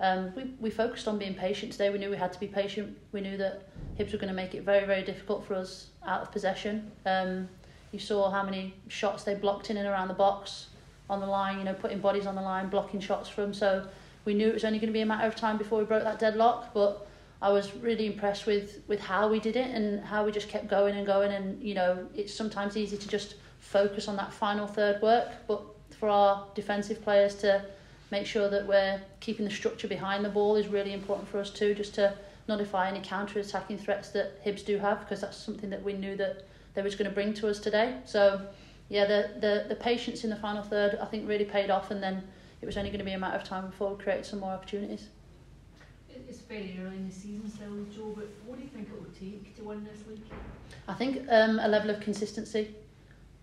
Um, 0.00 0.32
we, 0.34 0.54
we 0.58 0.70
focused 0.70 1.06
on 1.06 1.18
being 1.18 1.34
patient 1.34 1.72
today. 1.72 1.90
We 1.90 1.98
knew 1.98 2.10
we 2.10 2.16
had 2.16 2.32
to 2.32 2.40
be 2.40 2.48
patient. 2.48 2.96
We 3.12 3.20
knew 3.20 3.36
that 3.36 3.68
Hibs 3.98 4.12
were 4.12 4.18
going 4.18 4.28
to 4.28 4.34
make 4.34 4.54
it 4.54 4.62
very, 4.62 4.86
very 4.86 5.02
difficult 5.02 5.46
for 5.46 5.54
us 5.54 5.88
out 6.06 6.22
of 6.22 6.32
possession. 6.32 6.90
Um, 7.04 7.48
you 7.92 7.98
saw 7.98 8.30
how 8.30 8.42
many 8.42 8.74
shots 8.88 9.22
they 9.22 9.34
blocked 9.34 9.68
in 9.68 9.76
and 9.76 9.86
around 9.86 10.08
the 10.08 10.14
box 10.14 10.68
on 11.10 11.20
the 11.20 11.26
line, 11.26 11.58
you 11.58 11.64
know, 11.64 11.74
putting 11.74 12.00
bodies 12.00 12.26
on 12.26 12.34
the 12.34 12.40
line, 12.40 12.70
blocking 12.70 13.00
shots 13.00 13.28
from. 13.28 13.52
So 13.52 13.86
we 14.24 14.34
knew 14.34 14.48
it 14.48 14.54
was 14.54 14.64
only 14.64 14.78
going 14.78 14.88
to 14.88 14.92
be 14.92 15.00
a 15.00 15.06
matter 15.06 15.26
of 15.26 15.36
time 15.36 15.58
before 15.58 15.78
we 15.78 15.84
broke 15.84 16.04
that 16.04 16.18
deadlock. 16.18 16.72
But 16.72 17.06
I 17.40 17.50
was 17.50 17.74
really 17.76 18.06
impressed 18.06 18.46
with, 18.46 18.80
with 18.86 19.00
how 19.00 19.28
we 19.28 19.40
did 19.40 19.56
it 19.56 19.74
and 19.74 20.04
how 20.04 20.24
we 20.24 20.32
just 20.32 20.48
kept 20.48 20.68
going 20.68 20.96
and 20.96 21.06
going. 21.06 21.32
And, 21.32 21.62
you 21.62 21.74
know, 21.74 22.06
it's 22.14 22.32
sometimes 22.32 22.76
easy 22.76 22.96
to 22.96 23.08
just 23.08 23.34
focus 23.60 24.08
on 24.08 24.16
that 24.16 24.32
final 24.32 24.66
third 24.66 25.02
work. 25.02 25.28
But 25.48 25.62
for 25.98 26.08
our 26.08 26.46
defensive 26.54 27.02
players 27.02 27.34
to 27.36 27.64
make 28.10 28.26
sure 28.26 28.48
that 28.50 28.66
we're 28.66 29.00
keeping 29.20 29.44
the 29.44 29.50
structure 29.50 29.88
behind 29.88 30.24
the 30.24 30.28
ball 30.28 30.56
is 30.56 30.68
really 30.68 30.92
important 30.92 31.28
for 31.28 31.38
us 31.38 31.50
too, 31.50 31.74
just 31.74 31.94
to 31.94 32.14
nullify 32.48 32.88
any 32.88 33.00
counter-attacking 33.00 33.78
threats 33.78 34.10
that 34.10 34.44
Hibs 34.44 34.64
do 34.64 34.76
have, 34.78 35.00
because 35.00 35.20
that's 35.20 35.36
something 35.36 35.70
that 35.70 35.82
we 35.82 35.94
knew 35.94 36.16
that 36.16 36.44
they 36.74 36.82
was 36.82 36.94
going 36.94 37.08
to 37.08 37.14
bring 37.14 37.32
to 37.34 37.48
us 37.48 37.58
today. 37.58 37.96
So, 38.04 38.42
yeah, 38.88 39.06
the, 39.06 39.30
the, 39.40 39.64
the 39.68 39.76
patience 39.76 40.24
in 40.24 40.30
the 40.30 40.36
final 40.36 40.62
third, 40.62 40.98
I 41.00 41.06
think, 41.06 41.28
really 41.28 41.44
paid 41.44 41.70
off, 41.70 41.90
and 41.90 42.02
then 42.02 42.22
it 42.62 42.66
was 42.66 42.76
only 42.76 42.90
going 42.90 43.00
to 43.00 43.04
be 43.04 43.12
a 43.12 43.18
matter 43.18 43.36
of 43.36 43.44
time 43.44 43.66
before 43.66 43.94
we 43.94 44.02
created 44.02 44.24
some 44.24 44.40
more 44.40 44.52
opportunities. 44.52 45.08
It's 46.28 46.40
very 46.40 46.78
early 46.80 46.96
in 46.96 47.08
the 47.08 47.14
season 47.14 47.50
still, 47.50 47.84
Jo, 47.94 48.12
but 48.14 48.28
what 48.46 48.56
do 48.56 48.62
you 48.64 48.70
think 48.70 48.88
it 48.88 48.94
will 48.94 49.10
take 49.18 49.56
to 49.56 49.64
win 49.64 49.84
this 49.84 50.06
league? 50.08 50.22
I 50.86 50.94
think 50.94 51.26
um, 51.28 51.58
a 51.58 51.68
level 51.68 51.90
of 51.90 52.00
consistency. 52.00 52.74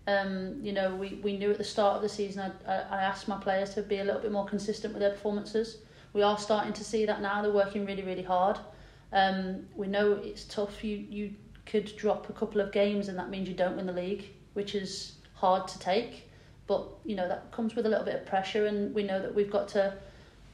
Um, 0.06 0.58
you 0.62 0.72
know, 0.72 0.94
we, 0.96 1.20
we 1.22 1.36
knew 1.36 1.50
at 1.50 1.58
the 1.58 1.64
start 1.64 1.96
of 1.96 2.02
the 2.02 2.08
season, 2.08 2.50
I, 2.66 2.72
I, 2.72 3.02
asked 3.02 3.28
my 3.28 3.36
players 3.36 3.74
to 3.74 3.82
be 3.82 3.98
a 3.98 4.04
little 4.04 4.20
bit 4.20 4.32
more 4.32 4.46
consistent 4.46 4.94
with 4.94 5.02
their 5.02 5.10
performances. 5.10 5.78
We 6.14 6.22
are 6.22 6.38
starting 6.38 6.72
to 6.72 6.84
see 6.84 7.04
that 7.04 7.20
now. 7.20 7.42
They're 7.42 7.52
working 7.52 7.84
really, 7.84 8.02
really 8.02 8.22
hard. 8.22 8.58
Um, 9.12 9.66
we 9.76 9.86
know 9.86 10.12
it's 10.14 10.44
tough. 10.44 10.82
You, 10.82 10.96
you 10.96 11.34
could 11.66 11.94
drop 11.96 12.30
a 12.30 12.32
couple 12.32 12.60
of 12.60 12.72
games 12.72 13.08
and 13.08 13.18
that 13.18 13.28
means 13.28 13.48
you 13.48 13.54
don't 13.54 13.76
win 13.76 13.86
the 13.86 13.92
league, 13.92 14.24
which 14.54 14.74
is 14.74 15.16
hard 15.34 15.68
to 15.68 15.78
take. 15.78 16.29
But, 16.70 16.86
you 17.04 17.16
know, 17.16 17.26
that 17.26 17.50
comes 17.50 17.74
with 17.74 17.84
a 17.84 17.88
little 17.88 18.04
bit 18.04 18.14
of 18.14 18.24
pressure 18.26 18.66
and 18.66 18.94
we 18.94 19.02
know 19.02 19.20
that 19.20 19.34
we've 19.34 19.50
got 19.50 19.66
to 19.70 19.92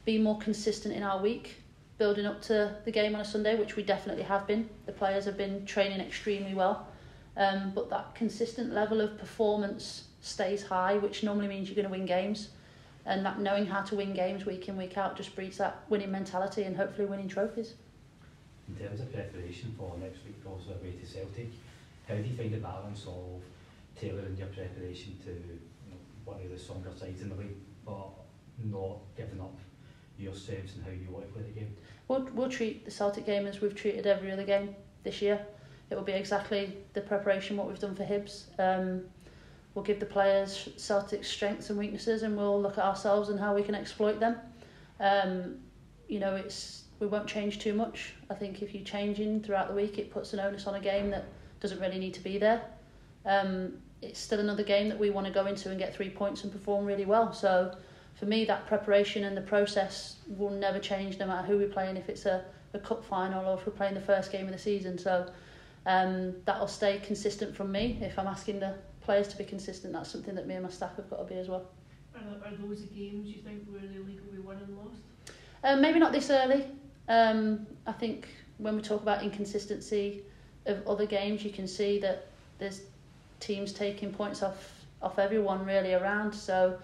be 0.07 0.17
more 0.17 0.39
consistent 0.39 0.95
in 0.95 1.03
our 1.03 1.21
week, 1.21 1.57
building 1.99 2.25
up 2.25 2.41
to 2.45 2.75
the 2.87 2.91
game 2.91 3.15
on 3.15 3.21
a 3.21 3.25
Sunday, 3.25 3.55
which 3.55 3.77
we 3.77 3.83
definitely 3.83 4.23
have 4.23 4.47
been. 4.47 4.67
The 4.87 4.93
players 4.93 5.27
have 5.27 5.37
been 5.37 5.67
training 5.67 6.01
extremely 6.01 6.55
well. 6.55 6.89
Um, 7.37 7.73
but 7.75 7.91
that 7.91 8.15
consistent 8.15 8.73
level 8.73 9.03
of 9.03 9.19
performance 9.19 10.05
stays 10.23 10.63
high, 10.63 10.97
which 10.97 11.23
normally 11.23 11.49
means 11.49 11.69
you're 11.69 11.77
going 11.77 11.85
to 11.85 11.91
win 11.91 12.07
games. 12.07 12.49
And 13.05 13.23
that 13.27 13.39
knowing 13.39 13.67
how 13.67 13.83
to 13.83 13.95
win 13.95 14.15
games 14.15 14.47
week 14.47 14.71
in, 14.71 14.79
week 14.79 14.97
out 14.97 15.19
just 15.19 15.37
breeds 15.37 15.59
that 15.59 15.83
winning 15.91 16.11
mentality 16.11 16.63
and 16.63 16.75
hopefully 16.75 17.07
winning 17.07 17.29
trophies. 17.29 17.75
In 18.69 18.87
terms 18.87 19.01
of 19.01 19.13
preparation 19.13 19.75
for 19.79 19.93
next 20.01 20.25
week, 20.25 20.37
also 20.47 20.71
away 20.81 20.93
to 20.99 21.07
Celtic, 21.07 21.51
how 22.09 22.15
do 22.15 22.23
you 22.23 22.35
find 22.35 22.55
the 22.55 22.57
balance 22.57 23.05
of 23.07 23.43
tailoring 24.01 24.39
your 24.39 24.49
preparation 24.49 25.19
to 25.23 25.59
one 26.27 26.43
of 26.43 26.51
the 26.51 26.59
stronger 26.59 26.91
sides 26.95 27.23
in 27.23 27.31
the 27.31 27.37
league, 27.37 27.57
but 27.87 28.11
not 28.63 28.99
giving 29.17 29.41
up 29.41 29.57
your 30.19 30.33
yourselves 30.33 30.75
and 30.75 30.85
how 30.85 30.91
you 30.91 31.09
want 31.11 31.27
to 31.27 31.33
play 31.33 31.43
the 31.43 31.61
game? 31.61 31.75
We'll, 32.09 32.29
we'll 32.35 32.51
treat 32.51 32.85
the 32.85 32.91
Celtic 32.91 33.25
game 33.25 33.47
as 33.47 33.61
we've 33.61 33.75
treated 33.75 34.07
every 34.07 34.31
other 34.31 34.45
game 34.45 34.75
this 35.05 35.23
year. 35.23 35.41
it 35.91 35.95
will 35.95 36.03
be 36.03 36.13
exactly 36.13 36.77
the 36.93 37.01
preparation 37.01 37.57
what 37.57 37.69
we've 37.69 37.79
done 37.79 37.95
for 37.95 38.05
Hibs. 38.05 38.45
Um, 38.59 39.03
we'll 39.75 39.85
give 39.85 40.01
the 40.01 40.07
players 40.07 40.69
Celtic's 40.77 41.29
strengths 41.29 41.71
and 41.71 41.79
weaknesses, 41.79 42.23
and 42.23 42.37
we'll 42.37 42.61
look 42.61 42.79
at 42.79 42.85
ourselves 42.85 43.29
and 43.29 43.39
how 43.39 43.55
we 43.55 43.63
can 43.63 43.75
exploit 43.75 44.19
them. 44.21 44.37
Um, 45.01 45.59
you 46.09 46.19
know, 46.19 46.37
it's 46.37 46.85
we 46.99 47.07
won't 47.07 47.27
change 47.27 47.59
too 47.59 47.75
much. 47.75 48.15
I 48.31 48.35
think 48.35 48.63
if 48.63 48.75
you're 48.75 48.85
changing 48.85 49.43
throughout 49.43 49.69
the 49.69 49.75
week, 49.75 49.99
it 49.99 50.11
puts 50.11 50.33
an 50.33 50.41
onus 50.41 50.67
on 50.67 50.75
a 50.75 50.81
game 50.81 51.11
that 51.11 51.27
doesn't 51.61 51.79
really 51.79 51.99
need 51.99 52.15
to 52.15 52.21
be 52.23 52.39
there. 52.39 52.63
Um, 53.27 53.75
it's 54.03 54.21
still 54.21 54.41
another 54.41 54.63
game 54.63 54.89
that 54.89 54.99
we 54.99 55.11
want 55.11 55.27
to 55.27 55.33
go 55.33 55.47
into 55.47 55.71
and 55.71 55.79
get 55.79 55.95
three 55.95 56.11
points 56.11 56.45
and 56.45 56.53
perform 56.53 56.85
really 56.85 57.07
well. 57.07 57.33
So 57.33 57.77
for 58.15 58.27
me, 58.27 58.45
that 58.45 58.67
preparation 58.67 59.25
and 59.25 59.37
the 59.37 59.43
process 59.43 60.17
will 60.27 60.51
never 60.51 60.79
change 60.79 61.19
no 61.19 61.27
matter 61.27 61.47
who 61.47 61.59
we're 61.59 61.69
playing, 61.69 61.97
if 61.97 62.09
it's 62.09 62.27
a, 62.27 62.45
a 62.75 62.79
cup 62.79 63.05
final 63.05 63.47
or 63.47 63.59
if 63.59 63.67
we're 63.67 63.73
playing 63.73 63.95
the 63.95 64.01
first 64.01 64.33
game 64.33 64.47
of 64.47 64.53
the 64.53 64.59
season. 64.59 64.99
So 64.99 65.31
um, 65.87 66.35
that'll 66.45 66.69
stay 66.69 67.01
consistent 67.05 67.55
from 67.55 67.73
me. 67.73 67.99
If 68.01 68.19
I'm 68.19 68.27
asking 68.27 68.61
the 68.61 68.75
players 69.01 69.29
to 69.29 69.37
be 69.37 69.45
consistent, 69.45 69.93
that's 69.93 70.11
something 70.11 70.35
that 70.35 70.47
me 70.47 70.55
and 70.55 70.65
my 70.65 70.71
staff 70.71 70.97
have 70.97 71.09
got 71.09 71.19
to 71.19 71.25
be 71.25 71.39
as 71.39 71.49
well. 71.49 71.67
Are, 72.15 72.49
are 72.49 72.57
those 72.57 72.83
the 72.83 72.95
games 72.95 73.29
you 73.29 73.43
think 73.43 73.65
where 73.69 73.81
the 73.81 73.99
league 74.01 74.21
will 74.25 74.33
be 74.33 74.39
won 74.39 74.57
and 74.57 74.77
lost? 74.77 75.01
Um, 75.65 75.81
maybe 75.81 75.99
not 75.99 76.13
this 76.13 76.31
early. 76.31 76.67
Um, 77.09 77.67
I 77.87 77.93
think 77.93 78.29
when 78.59 78.77
we 78.77 78.83
talk 78.83 79.03
about 79.03 79.23
inconsistency 79.23 80.23
of 80.65 80.87
other 80.87 81.07
games, 81.07 81.45
you 81.45 81.51
can 81.51 81.69
see 81.69 81.99
that 82.01 82.29
there's 82.59 82.83
teams 83.47 83.73
taking 83.73 84.13
points 84.13 84.43
off 84.43 84.73
off 85.03 85.19
everyone 85.19 85.65
really 85.65 85.95
around. 85.95 86.33
So 86.33 86.79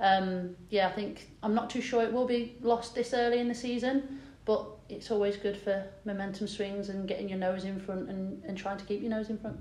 um, 0.00 0.56
yeah, 0.68 0.88
I 0.88 0.92
think 0.92 1.30
I'm 1.42 1.54
not 1.54 1.70
too 1.70 1.80
sure 1.80 2.02
it 2.02 2.12
will 2.12 2.26
be 2.26 2.56
lost 2.60 2.94
this 2.94 3.14
early 3.14 3.38
in 3.38 3.48
the 3.48 3.54
season, 3.54 4.20
but 4.44 4.66
it's 4.88 5.10
always 5.10 5.36
good 5.36 5.56
for 5.56 5.86
momentum 6.04 6.48
swings 6.48 6.88
and 6.88 7.06
getting 7.06 7.28
your 7.28 7.38
nose 7.38 7.64
in 7.64 7.78
front 7.78 8.08
and, 8.08 8.42
and 8.44 8.58
trying 8.58 8.78
to 8.78 8.84
keep 8.84 9.00
your 9.00 9.10
nose 9.10 9.30
in 9.30 9.38
front. 9.38 9.58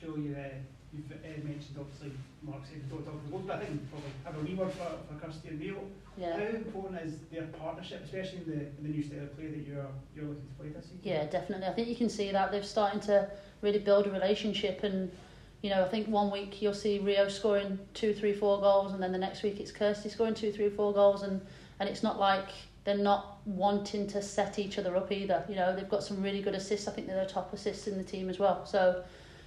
Jo, 0.00 0.16
you, 0.16 0.34
uh, 0.36 0.48
you've 0.92 1.10
uh, 1.10 1.48
mentioned 1.48 1.76
obviously 1.78 2.12
Mark 2.42 2.62
said 2.68 2.88
don't 2.90 3.04
talk 3.04 3.14
about 3.14 3.46
but 3.46 3.56
I 3.56 3.64
think 3.64 3.90
probably 3.90 4.10
have 4.24 4.36
a 4.36 4.40
wee 4.40 4.54
word 4.54 4.72
for, 4.72 4.90
for 5.08 5.24
Kirsty 5.24 5.48
and 5.48 5.60
Neil. 5.60 5.84
Yeah. 6.18 6.36
How 6.36 6.44
important 6.44 7.00
is 7.00 7.14
their 7.32 7.44
partnership, 7.44 8.02
especially 8.04 8.38
in 8.38 8.50
the, 8.50 8.60
in 8.66 8.82
the 8.82 8.88
new 8.90 9.02
style 9.02 9.22
of 9.22 9.36
play 9.36 9.46
that 9.46 9.66
you're 9.66 9.86
you're 10.14 10.26
looking 10.26 10.48
to 10.48 10.54
play 10.58 10.68
this 10.68 10.84
season? 10.84 11.00
Yeah, 11.02 11.24
definitely. 11.26 11.66
I 11.66 11.72
think 11.72 11.88
you 11.88 11.96
can 11.96 12.10
see 12.10 12.30
that 12.32 12.52
they're 12.52 12.62
starting 12.62 13.00
to 13.00 13.30
really 13.62 13.78
build 13.78 14.06
a 14.06 14.10
relationship 14.10 14.82
and 14.82 15.10
you 15.62 15.70
know, 15.70 15.84
I 15.84 15.88
think 15.88 16.08
one 16.08 16.30
week 16.30 16.60
you'll 16.60 16.74
see 16.74 16.98
Rio 16.98 17.28
scoring 17.28 17.78
two, 17.94 18.12
three, 18.12 18.32
four 18.32 18.60
goals, 18.60 18.92
and 18.92 19.02
then 19.02 19.12
the 19.12 19.18
next 19.18 19.44
week 19.44 19.60
it's 19.60 19.70
Kirsty 19.70 20.08
scoring 20.08 20.34
two, 20.34 20.50
three, 20.52 20.68
four 20.68 20.92
goals, 20.92 21.22
and 21.22 21.40
and 21.78 21.88
it's 21.88 22.02
not 22.02 22.18
like 22.18 22.48
they're 22.84 22.98
not 22.98 23.38
wanting 23.46 24.08
to 24.08 24.20
set 24.20 24.58
each 24.58 24.76
other 24.76 24.96
up 24.96 25.12
either. 25.12 25.44
You 25.48 25.54
know, 25.54 25.74
they've 25.74 25.88
got 25.88 26.02
some 26.02 26.20
really 26.20 26.42
good 26.42 26.56
assists. 26.56 26.88
I 26.88 26.90
think 26.90 27.06
they're 27.06 27.24
the 27.24 27.30
top 27.30 27.52
assists 27.52 27.86
in 27.86 27.96
the 27.96 28.02
team 28.02 28.28
as 28.28 28.40
well. 28.40 28.66
So 28.66 29.04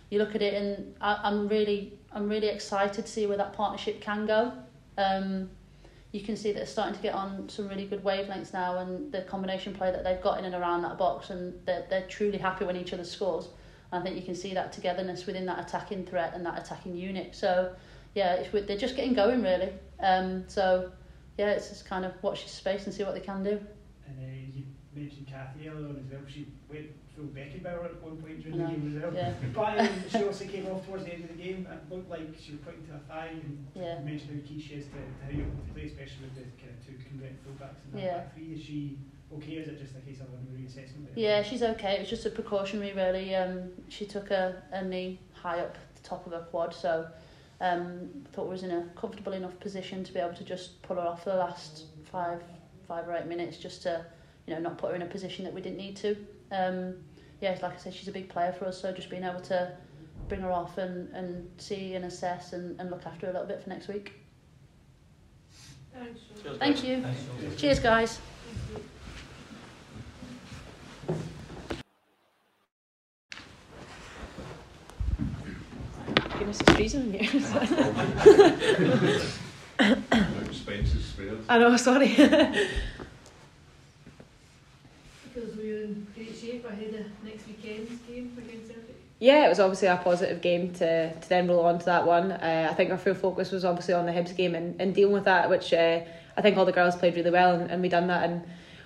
you 0.09 0.19
look 0.19 0.35
at 0.35 0.41
it, 0.41 0.53
and 0.53 0.95
I, 1.01 1.19
I'm 1.23 1.47
really, 1.47 1.93
I'm 2.11 2.29
really 2.29 2.47
excited 2.47 3.05
to 3.05 3.11
see 3.11 3.25
where 3.27 3.37
that 3.37 3.53
partnership 3.53 4.01
can 4.01 4.25
go. 4.25 4.53
Um, 4.97 5.49
you 6.11 6.21
can 6.21 6.37
see 6.37 6.51
that 6.51 6.59
they're 6.59 6.65
starting 6.65 6.95
to 6.95 7.01
get 7.01 7.13
on 7.13 7.49
some 7.49 7.67
really 7.67 7.85
good 7.85 8.03
wavelengths 8.03 8.53
now, 8.53 8.77
and 8.77 9.11
the 9.11 9.21
combination 9.23 9.73
play 9.73 9.91
that 9.91 10.03
they've 10.03 10.21
got 10.21 10.39
in 10.39 10.45
and 10.45 10.55
around 10.55 10.83
that 10.83 10.97
box, 10.97 11.29
and 11.29 11.53
they're 11.65 11.85
they're 11.89 12.07
truly 12.07 12.37
happy 12.37 12.65
when 12.65 12.77
each 12.77 12.93
other 12.93 13.03
scores. 13.03 13.49
I 13.91 14.01
think 14.01 14.15
you 14.15 14.21
can 14.21 14.35
see 14.35 14.53
that 14.53 14.73
togetherness 14.73 15.25
within 15.25 15.45
that 15.45 15.59
attacking 15.59 16.05
threat 16.05 16.33
and 16.33 16.45
that 16.45 16.59
attacking 16.59 16.95
unit. 16.95 17.35
So, 17.35 17.73
yeah, 18.13 18.43
they're 18.51 18.77
just 18.77 18.95
getting 18.95 19.13
going 19.13 19.41
really. 19.41 19.71
Um, 19.99 20.43
so, 20.47 20.91
yeah, 21.37 21.51
it's 21.51 21.69
just 21.69 21.85
kind 21.85 22.05
of 22.05 22.11
watch 22.21 22.43
this 22.43 22.51
space 22.51 22.85
and 22.85 22.93
see 22.93 23.03
what 23.03 23.13
they 23.13 23.21
can 23.21 23.43
do. 23.43 23.59
And 24.07 24.19
uh, 24.19 24.57
you 24.57 24.63
mentioned 24.93 25.27
Kathy 25.27 25.69
earlier 25.69 25.89
as 25.89 26.11
well. 26.11 26.21
She 26.27 26.47
went 26.69 26.87
full 27.15 27.25
Beckenbauer 27.25 27.85
at 27.85 28.01
one 28.01 28.17
point 28.17 28.41
during 28.43 28.61
I 28.61 28.65
the 28.65 28.71
game 28.77 28.95
as 28.97 29.01
well. 29.03 29.13
yeah. 29.13 29.33
But 29.53 29.79
um, 29.79 29.89
she 30.09 30.23
also 30.23 30.45
came 30.45 30.67
off 30.67 30.85
towards 30.85 31.05
the 31.05 31.13
end 31.13 31.23
of 31.23 31.29
the 31.35 31.41
game. 31.43 31.67
It 31.71 31.93
looked 31.93 32.09
like 32.09 32.27
she 32.39 32.51
was 32.53 32.61
pointing 32.61 32.85
to 32.87 32.91
her 32.93 33.01
thigh 33.07 33.29
and 33.33 33.65
Yeah. 33.73 33.99
mentioned 33.99 34.41
how 34.41 34.47
key 34.47 34.59
she 34.61 34.75
is 34.75 34.85
to, 34.87 34.91
to 34.91 34.99
how 35.23 35.31
you 35.31 35.45
play, 35.73 35.85
especially 35.85 36.27
with 36.27 36.35
the 36.35 36.43
kind 36.61 36.75
of 36.77 36.85
two 36.85 36.93
converted 37.07 37.37
fullbacks 37.45 37.79
in 37.85 37.91
that 37.99 38.03
Yeah. 38.05 38.17
back 38.17 38.33
three. 38.35 38.53
Is 38.53 38.61
she 38.63 38.97
okay? 39.33 39.57
Or 39.57 39.61
is 39.61 39.67
it 39.69 39.79
just 39.79 39.95
a 39.95 40.01
case 40.01 40.19
of 40.19 40.27
a 40.27 40.39
reassessment? 40.55 41.07
Yeah, 41.15 41.41
she's 41.43 41.63
okay. 41.63 41.95
It 41.95 41.99
was 42.01 42.09
just 42.09 42.25
a 42.25 42.29
precautionary, 42.29 42.93
really. 42.93 43.33
Um, 43.35 43.69
she 43.89 44.05
took 44.05 44.31
a, 44.31 44.61
a 44.71 44.83
knee 44.83 45.19
high 45.33 45.59
up 45.61 45.77
the 45.95 46.01
top 46.07 46.25
of 46.27 46.33
her 46.33 46.45
quad, 46.51 46.73
so 46.73 47.07
um, 47.61 48.09
thought 48.33 48.47
was 48.49 48.63
in 48.63 48.71
a 48.71 48.83
comfortable 48.95 49.31
enough 49.33 49.57
position 49.61 50.03
to 50.03 50.13
be 50.13 50.19
able 50.19 50.35
to 50.35 50.43
just 50.43 50.81
pull 50.81 50.97
her 50.97 51.01
off 51.03 51.23
for 51.23 51.29
the 51.29 51.37
last 51.37 51.85
five, 52.11 52.41
five 52.87 53.07
or 53.07 53.15
eight 53.15 53.25
minutes, 53.27 53.57
just 53.57 53.83
to, 53.83 54.05
you 54.45 54.53
know, 54.53 54.59
not 54.59 54.77
put 54.77 54.89
her 54.89 54.95
in 54.95 55.01
a 55.01 55.05
position 55.05 55.45
that 55.45 55.53
we 55.53 55.61
didn't 55.61 55.77
need 55.77 55.95
to. 55.97 56.17
Um, 56.55 56.95
yeah, 57.41 57.57
like 57.61 57.73
I 57.73 57.77
said, 57.77 57.93
she's 57.93 58.07
a 58.07 58.11
big 58.11 58.29
player 58.29 58.53
for 58.53 58.65
us, 58.65 58.81
so 58.81 58.91
just 58.91 59.09
being 59.09 59.23
able 59.23 59.41
to 59.41 59.71
bring 60.27 60.41
her 60.41 60.51
off 60.51 60.77
and, 60.77 61.13
and 61.13 61.49
see 61.57 61.93
and 61.93 62.05
assess 62.05 62.53
and, 62.53 62.79
and 62.79 62.89
look 62.89 63.05
after 63.05 63.25
her 63.27 63.31
a 63.31 63.33
little 63.33 63.47
bit 63.47 63.61
for 63.61 63.69
next 63.69 63.87
week. 63.87 64.13
Thanks. 65.93 66.19
Thank 66.59 66.83
you. 66.83 67.05
Cheers, 67.57 67.79
guys. 67.79 68.19
Goodness, 76.37 76.59
it's 76.61 76.71
freezing 76.73 77.13
in 77.13 77.23
here. 77.23 77.41
Expenses 80.45 81.05
spared. 81.05 81.39
I 81.49 81.57
know, 81.59 81.77
sorry. 81.77 82.07
Feels 85.33 85.55
we're 85.57 85.83
in 85.83 86.07
great 86.13 86.35
shape 86.35 86.65
ahead 86.65 86.93
of 86.93 87.05
next 87.65 88.07
game 88.07 88.31
against 88.37 88.67
Celtic. 88.67 88.95
yeah, 89.19 89.45
it 89.45 89.49
was 89.49 89.59
obviously 89.59 89.87
a 89.87 89.97
positive 89.97 90.41
game 90.41 90.71
to, 90.73 91.13
to 91.13 91.29
then 91.29 91.47
roll 91.47 91.65
on 91.65 91.79
to 91.79 91.85
that 91.85 92.05
one. 92.05 92.31
Uh, 92.31 92.67
I 92.69 92.73
think 92.73 92.91
our 92.91 92.97
full 92.97 93.13
focus 93.15 93.51
was 93.51 93.65
obviously 93.65 93.93
on 93.93 94.05
the 94.05 94.11
Hibs 94.11 94.35
game 94.35 94.55
and, 94.55 94.79
and 94.79 94.93
dealing 94.93 95.13
with 95.13 95.25
that, 95.25 95.49
which 95.49 95.73
uh, 95.73 96.01
I 96.37 96.41
think 96.41 96.57
all 96.57 96.65
the 96.65 96.71
girls 96.71 96.95
played 96.95 97.15
really 97.15 97.31
well 97.31 97.55
and, 97.55 97.69
and 97.71 97.81
we 97.81 97.89
done 97.89 98.07
that. 98.07 98.29
And 98.29 98.43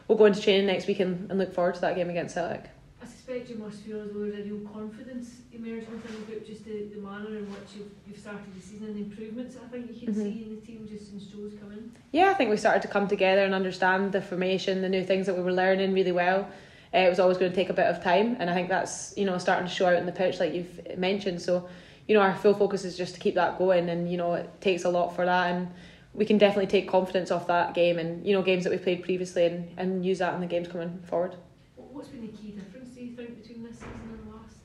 we'll 0.07 0.17
go 0.17 0.25
into 0.25 0.41
training 0.41 0.67
next 0.67 0.87
week 0.87 0.99
and, 0.99 1.29
and 1.29 1.39
look 1.39 1.53
forward 1.53 1.75
to 1.75 1.81
that 1.81 1.95
game 1.95 2.09
against 2.09 2.35
Celtic. 2.35 2.69
I 3.01 3.05
suspect 3.05 3.49
you 3.49 3.55
must 3.57 3.81
feel 3.81 4.01
as 4.01 4.11
though 4.11 4.19
there's 4.29 4.39
a 4.39 4.43
real 4.53 4.67
confidence 4.69 5.35
emerging 5.53 5.89
within 5.91 6.15
the 6.19 6.25
group, 6.31 6.45
just 6.45 6.65
the, 6.65 6.85
the 6.93 6.99
manner 6.99 7.37
in 7.37 7.45
which 7.49 7.75
you've, 7.77 7.87
you've 8.07 8.17
started 8.17 8.41
the 8.55 8.61
season 8.61 8.87
and 8.87 8.95
the 8.97 9.01
improvements 9.01 9.55
I 9.63 9.67
think 9.69 9.89
you 10.01 10.07
can 10.07 10.15
Mhm. 10.15 10.23
see 10.23 10.43
in 10.43 10.55
the 10.55 10.61
team 10.61 10.87
just 10.89 11.09
since 11.09 11.23
Jo's 11.25 11.53
come 11.59 11.71
in. 11.71 11.91
Yeah, 12.11 12.29
I 12.29 12.33
think 12.33 12.49
we 12.49 12.57
started 12.57 12.81
to 12.83 12.87
come 12.87 13.07
together 13.07 13.43
and 13.43 13.53
understand 13.53 14.11
the 14.11 14.21
formation, 14.21 14.81
the 14.81 14.89
new 14.89 15.03
things 15.05 15.25
that 15.27 15.35
we 15.37 15.41
were 15.43 15.53
learning 15.53 15.93
really 15.93 16.11
well. 16.11 16.47
Uh, 16.93 16.97
it 16.99 17.10
was 17.10 17.19
always 17.19 17.38
going 17.38 17.52
to 17.52 17.56
take 17.56 17.69
a 17.69 17.73
bit 17.73 17.86
of 17.86 18.04
time, 18.04 18.36
and 18.39 18.49
I 18.49 18.54
think 18.54 18.69
that's 18.69 19.13
you 19.17 19.25
know 19.25 19.38
starting 19.38 19.67
to 19.67 19.73
show 19.73 19.86
out 19.88 19.93
in 19.97 20.06
the 20.06 20.12
pitch, 20.12 20.39
like 20.39 20.54
you've 20.54 20.97
mentioned. 20.97 21.41
So, 21.41 21.67
you 22.08 22.15
know, 22.15 22.21
our 22.21 22.36
full 22.36 22.54
focus 22.56 22.84
is 22.84 22.97
just 22.97 23.13
to 23.13 23.19
keep 23.19 23.36
that 23.36 23.58
going, 23.60 23.89
and 23.89 24.10
you 24.12 24.17
know, 24.17 24.34
it 24.34 24.49
takes 24.62 24.86
a 24.86 24.89
lot 24.89 25.15
for 25.15 25.25
that, 25.25 25.52
and 25.52 25.67
we 26.15 26.25
can 26.25 26.38
definitely 26.39 26.65
take 26.67 26.89
confidence 26.89 27.30
off 27.30 27.45
that 27.47 27.75
game 27.75 27.99
and 27.99 28.25
you 28.25 28.34
know 28.34 28.41
games 28.41 28.63
that 28.63 28.71
we've 28.71 28.82
played 28.82 29.04
previously, 29.04 29.45
and, 29.45 29.69
and 29.78 30.06
use 30.06 30.17
that 30.19 30.34
in 30.34 30.41
the 30.41 30.47
games 30.47 30.67
coming 30.67 30.99
forward. 31.06 31.36
What- 31.75 31.93
What's 31.93 32.08
been 32.10 32.21
the 32.21 32.28
key 32.36 32.52
difference, 32.52 32.89
do 32.95 33.02
you 33.04 33.15
think, 33.15 33.41
between 33.41 33.63
this 33.63 33.73
season 33.75 33.91
and 34.23 34.34
last? 34.34 34.56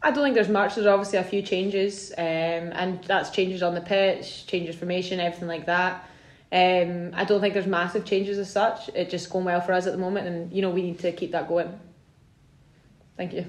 I 0.00 0.12
don't 0.12 0.22
think 0.22 0.36
there's 0.36 0.48
much. 0.48 0.76
There's 0.76 0.86
obviously 0.86 1.18
a 1.18 1.24
few 1.24 1.42
changes, 1.42 2.12
um, 2.16 2.24
and 2.24 3.02
that's 3.04 3.30
changes 3.30 3.62
on 3.64 3.74
the 3.74 3.80
pitch, 3.80 4.46
changes 4.46 4.76
formation, 4.76 5.18
everything 5.18 5.48
like 5.48 5.66
that. 5.66 6.08
Um, 6.50 7.10
I 7.14 7.24
don't 7.24 7.40
think 7.40 7.52
there's 7.52 7.66
massive 7.66 8.04
changes 8.04 8.38
as 8.38 8.50
such. 8.50 8.88
It's 8.94 9.10
just 9.10 9.28
going 9.28 9.44
well 9.44 9.60
for 9.60 9.72
us 9.72 9.86
at 9.86 9.92
the 9.92 9.98
moment, 9.98 10.26
and 10.26 10.52
you 10.52 10.62
know 10.62 10.70
we 10.70 10.82
need 10.82 10.98
to 11.00 11.12
keep 11.12 11.32
that 11.32 11.46
going. 11.46 11.78
Thank 13.16 13.34
you. 13.34 13.44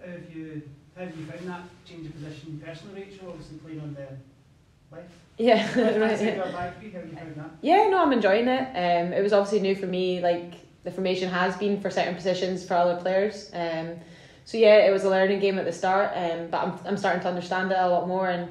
How 0.00 0.12
have 0.12 0.34
you 0.34 0.62
how 0.96 1.04
have 1.04 1.16
you 1.16 1.26
found 1.26 1.48
that 1.48 1.60
change 1.84 2.06
of 2.06 2.14
position 2.14 2.62
personally, 2.64 3.02
Rachel? 3.02 3.30
Obviously 3.30 3.58
playing 3.58 3.80
on 3.80 3.94
the 3.94 4.96
left. 4.96 5.10
Yeah, 5.38 5.62
right, 6.00 6.20
yeah. 6.20 6.48
or 6.48 6.52
back 6.52 6.80
three, 6.80 6.90
how 6.90 6.98
have 6.98 7.08
you 7.08 7.16
found 7.16 7.36
that? 7.36 7.50
Yeah, 7.62 7.88
no, 7.88 8.02
I'm 8.02 8.12
enjoying 8.12 8.48
it. 8.48 8.68
Um, 8.70 9.12
it 9.12 9.22
was 9.22 9.32
obviously 9.32 9.60
new 9.60 9.74
for 9.74 9.86
me. 9.86 10.20
Like 10.20 10.54
the 10.84 10.90
formation 10.90 11.28
has 11.30 11.56
been 11.56 11.80
for 11.80 11.90
certain 11.90 12.14
positions 12.14 12.64
for 12.64 12.74
other 12.74 13.00
players. 13.00 13.50
Um, 13.52 13.96
so 14.44 14.56
yeah, 14.56 14.86
it 14.86 14.92
was 14.92 15.04
a 15.04 15.10
learning 15.10 15.40
game 15.40 15.58
at 15.58 15.64
the 15.64 15.72
start. 15.72 16.12
Um, 16.14 16.48
but 16.48 16.62
I'm 16.62 16.78
I'm 16.86 16.96
starting 16.96 17.22
to 17.22 17.28
understand 17.28 17.72
it 17.72 17.78
a 17.78 17.88
lot 17.88 18.06
more 18.06 18.28
and 18.28 18.48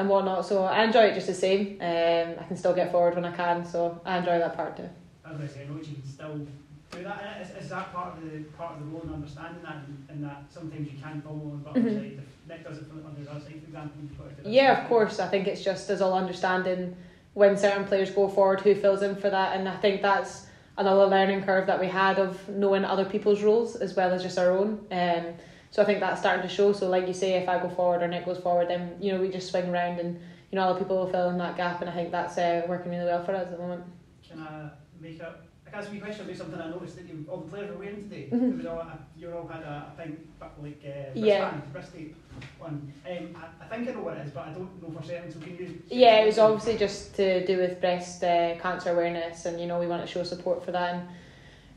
and 0.00 0.08
whatnot. 0.08 0.46
So 0.46 0.64
I 0.64 0.82
enjoy 0.84 1.02
it 1.10 1.14
just 1.14 1.26
the 1.26 1.34
same. 1.34 1.78
Um, 1.80 2.34
I 2.40 2.44
can 2.48 2.56
still 2.56 2.74
get 2.74 2.90
forward 2.90 3.14
when 3.14 3.24
I 3.24 3.32
can. 3.32 3.64
So 3.64 4.00
I 4.04 4.18
enjoy 4.18 4.38
that 4.38 4.56
part 4.56 4.76
too. 4.76 4.88
As 5.30 5.38
I 5.40 5.46
say, 5.46 5.60
I 5.68 5.72
know 5.74 5.80
you 5.80 5.94
can 5.94 6.04
still 6.04 6.46
do 6.90 7.02
that. 7.04 7.38
Is, 7.42 7.64
is 7.64 7.70
that 7.70 7.92
part 7.94 8.16
of 8.16 8.22
the 8.24 8.38
part 8.56 8.72
of 8.74 8.78
the 8.80 8.86
role 8.92 9.02
and 9.02 9.12
understanding 9.14 9.62
that, 9.62 9.84
and, 10.08 10.22
that 10.24 10.44
sometimes 10.48 10.88
you 10.90 10.98
can 11.00 11.20
follow 11.22 11.52
on 11.52 11.64
the 11.74 11.80
other 11.80 11.80
Mhm. 11.90 11.98
side. 12.00 12.12
If 12.18 12.48
Nick 12.48 12.64
does 12.68 12.78
it 12.78 12.86
from 12.88 13.04
on 13.06 13.14
the 13.22 13.30
other 13.30 13.40
side, 13.40 13.52
for 13.60 13.66
example, 13.66 13.92
you've 14.02 14.18
got 14.18 14.28
to 14.30 14.34
do 14.34 14.42
that. 14.42 14.50
Yeah, 14.50 14.82
of 14.82 14.88
course. 14.88 15.20
I 15.20 15.28
think 15.28 15.46
it's 15.46 15.62
just 15.62 15.90
us 15.90 16.00
all 16.00 16.14
understanding 16.14 16.96
when 17.34 17.56
certain 17.56 17.84
players 17.84 18.10
go 18.10 18.26
forward, 18.28 18.60
who 18.62 18.74
fills 18.74 19.02
in 19.02 19.14
for 19.14 19.30
that, 19.30 19.56
and 19.56 19.68
I 19.68 19.76
think 19.76 20.02
that's 20.02 20.46
another 20.78 21.04
learning 21.06 21.42
curve 21.44 21.66
that 21.66 21.78
we 21.78 21.86
had 21.86 22.18
of 22.18 22.48
knowing 22.48 22.84
other 22.84 23.04
people's 23.04 23.42
roles 23.42 23.76
as 23.76 23.94
well 23.94 24.12
as 24.12 24.22
just 24.22 24.38
our 24.38 24.50
own. 24.50 24.70
Um, 24.90 25.24
so 25.70 25.82
I 25.82 25.84
think 25.86 26.00
that's 26.00 26.20
starting 26.20 26.42
to 26.42 26.48
show. 26.48 26.72
So 26.72 26.88
like 26.88 27.06
you 27.06 27.14
say, 27.14 27.34
if 27.34 27.48
I 27.48 27.58
go 27.60 27.68
forward 27.68 28.02
or 28.02 28.08
Nick 28.08 28.24
goes 28.26 28.38
forward, 28.38 28.68
then 28.68 28.96
you 29.00 29.12
know 29.12 29.20
we 29.20 29.28
just 29.28 29.50
swing 29.50 29.68
around 29.70 29.98
and 30.00 30.16
you 30.50 30.56
know 30.56 30.62
other 30.62 30.78
people 30.78 30.96
will 30.98 31.10
fill 31.10 31.30
in 31.30 31.38
that 31.38 31.56
gap, 31.56 31.80
and 31.80 31.90
I 31.90 31.94
think 31.94 32.10
that's 32.10 32.36
uh, 32.38 32.62
working 32.68 32.90
really 32.92 33.04
well 33.04 33.24
for 33.24 33.34
us 33.34 33.42
at 33.46 33.52
the 33.52 33.58
moment. 33.58 33.84
Can 34.28 34.40
I 34.40 34.70
make 35.00 35.20
a, 35.20 35.24
a 35.24 35.34
I 35.66 35.70
can 35.70 35.78
ask 35.80 35.92
you 35.92 35.98
a 35.98 36.02
question 36.02 36.24
about 36.24 36.36
something 36.36 36.60
I 36.60 36.68
noticed 36.70 36.96
that 36.96 37.06
you, 37.08 37.24
all 37.30 37.38
the 37.38 37.48
players 37.48 37.70
were 37.70 37.78
wearing 37.78 38.02
today. 38.02 38.28
Mhm. 38.32 38.50
It 38.54 38.56
was 38.56 38.66
all, 38.66 38.84
you 39.16 39.32
all 39.32 39.46
had 39.46 39.62
a, 39.62 39.92
a 39.96 40.02
pink, 40.02 40.18
but 40.40 40.52
like 40.60 40.82
uh, 40.84 41.10
Yeah. 41.14 41.54
wrist 41.72 41.92
tape 41.94 42.16
one. 42.58 42.92
Um, 43.08 43.36
I, 43.36 43.64
I 43.64 43.68
think 43.68 43.88
I 43.88 43.92
know 43.92 44.00
what 44.00 44.16
it 44.16 44.26
is, 44.26 44.32
but 44.32 44.48
I 44.48 44.52
don't 44.52 44.82
know 44.82 44.90
for 44.98 45.06
certain. 45.06 45.30
So 45.32 45.38
can 45.38 45.56
you? 45.56 45.80
Yeah, 45.88 46.16
it 46.22 46.26
was 46.26 46.38
obviously 46.38 46.76
just 46.76 47.14
to 47.16 47.46
do 47.46 47.58
with 47.58 47.80
breast 47.80 48.24
uh, 48.24 48.56
cancer 48.58 48.90
awareness, 48.90 49.46
and 49.46 49.60
you 49.60 49.66
know 49.68 49.78
we 49.78 49.86
want 49.86 50.02
to 50.04 50.08
show 50.12 50.24
support 50.24 50.64
for 50.64 50.72
that. 50.72 50.94
And 50.94 51.08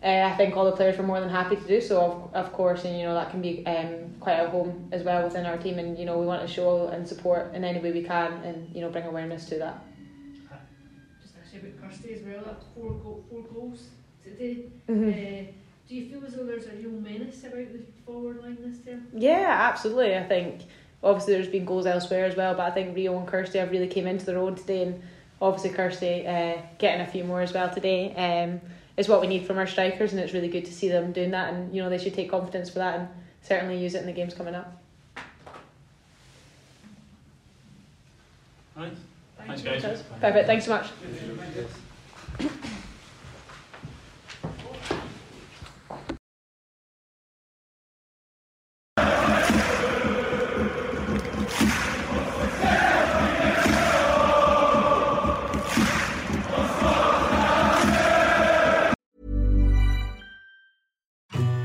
uh, 0.04 0.30
I 0.32 0.36
think 0.36 0.56
all 0.58 0.66
the 0.66 0.74
players 0.76 0.98
were 0.98 1.04
more 1.06 1.20
than 1.20 1.30
happy 1.30 1.56
to 1.56 1.68
do 1.68 1.80
so, 1.80 2.30
of, 2.34 2.46
of 2.46 2.54
course, 2.54 2.84
and 2.86 2.98
you 2.98 3.04
know 3.04 3.14
that 3.14 3.32
can 3.32 3.42
be 3.42 3.66
um, 3.66 4.12
quite 4.20 4.40
a 4.40 4.50
home 4.50 4.90
as 4.92 5.04
well 5.04 5.24
within 5.24 5.46
our 5.46 5.58
team, 5.58 5.80
and 5.80 5.98
you 5.98 6.06
know 6.06 6.20
we 6.20 6.26
want 6.26 6.42
to 6.42 6.48
show 6.48 6.88
and 6.88 7.08
support 7.08 7.54
in 7.56 7.64
any 7.64 7.80
way 7.80 7.92
we 7.92 8.04
can, 8.04 8.34
and 8.44 8.74
you 8.76 8.82
know 8.82 8.90
bring 8.90 9.06
awareness 9.06 9.46
to 9.50 9.58
that. 9.60 9.82
Just 11.22 11.36
actually 11.38 11.70
about 11.70 11.90
Kirsty 11.90 12.14
as 12.14 12.22
well, 12.22 12.44
that 12.44 12.62
four, 12.76 12.92
go- 13.04 13.24
four 13.30 13.42
goals 13.54 13.88
today. 14.24 14.66
Mhm. 14.90 15.10
Uh, 15.14 15.52
do 15.88 15.96
you 15.96 16.10
feel 16.10 16.26
as 16.26 16.34
though 16.36 16.46
there's 16.46 16.66
a 16.68 16.72
real 16.76 16.92
menace 16.92 17.44
about 17.44 17.72
the 17.74 17.80
forward 18.06 18.42
line 18.42 18.58
this 18.62 18.80
term? 18.86 19.08
Yeah, 19.14 19.48
absolutely. 19.72 20.16
I 20.18 20.24
think 20.24 20.62
obviously 21.04 21.34
there's 21.34 21.48
been 21.48 21.66
goals 21.66 21.86
elsewhere 21.86 22.26
as 22.26 22.36
well, 22.36 22.56
but 22.56 22.64
I 22.64 22.72
think 22.72 22.96
Rio 22.96 23.18
and 23.18 23.28
Kirsty 23.28 23.60
have 23.60 23.72
really 23.72 23.88
came 23.88 24.08
into 24.08 24.26
their 24.26 24.38
own 24.38 24.56
today, 24.56 24.84
and 24.84 25.02
obviously 25.42 25.72
Kirsty 25.72 26.26
uh, 26.28 26.58
getting 26.78 27.02
a 27.02 27.08
few 27.08 27.24
more 27.26 27.42
as 27.42 27.54
well 27.54 27.70
today 27.70 28.14
um, 28.16 28.62
is 28.98 29.08
what 29.08 29.22
we 29.22 29.28
need 29.28 29.46
from 29.46 29.58
our 29.58 29.68
strikers, 29.68 30.12
and 30.12 30.22
it's 30.22 30.34
really 30.34 30.48
good 30.48 30.66
to 30.66 30.74
see 30.74 30.88
them 30.88 31.12
doing 31.12 31.32
that, 31.32 31.54
and 31.54 31.74
you 31.76 31.82
know 31.82 31.90
they 31.90 31.98
should 31.98 32.14
take 32.14 32.30
confidence 32.30 32.70
for 32.70 32.80
that 32.80 33.00
and 33.00 33.08
certainly 33.42 33.78
use 33.78 33.96
it 33.96 34.00
in 34.00 34.06
the 34.06 34.12
games 34.12 34.34
coming 34.34 34.56
up. 34.56 34.82
Right. 38.76 38.92
Thanks, 39.46 39.62
Thanks, 39.62 39.84
guys. 39.86 40.04
Perfect. 40.20 40.48
Thanks 40.48 40.66
so 40.66 40.82
much. 42.40 42.80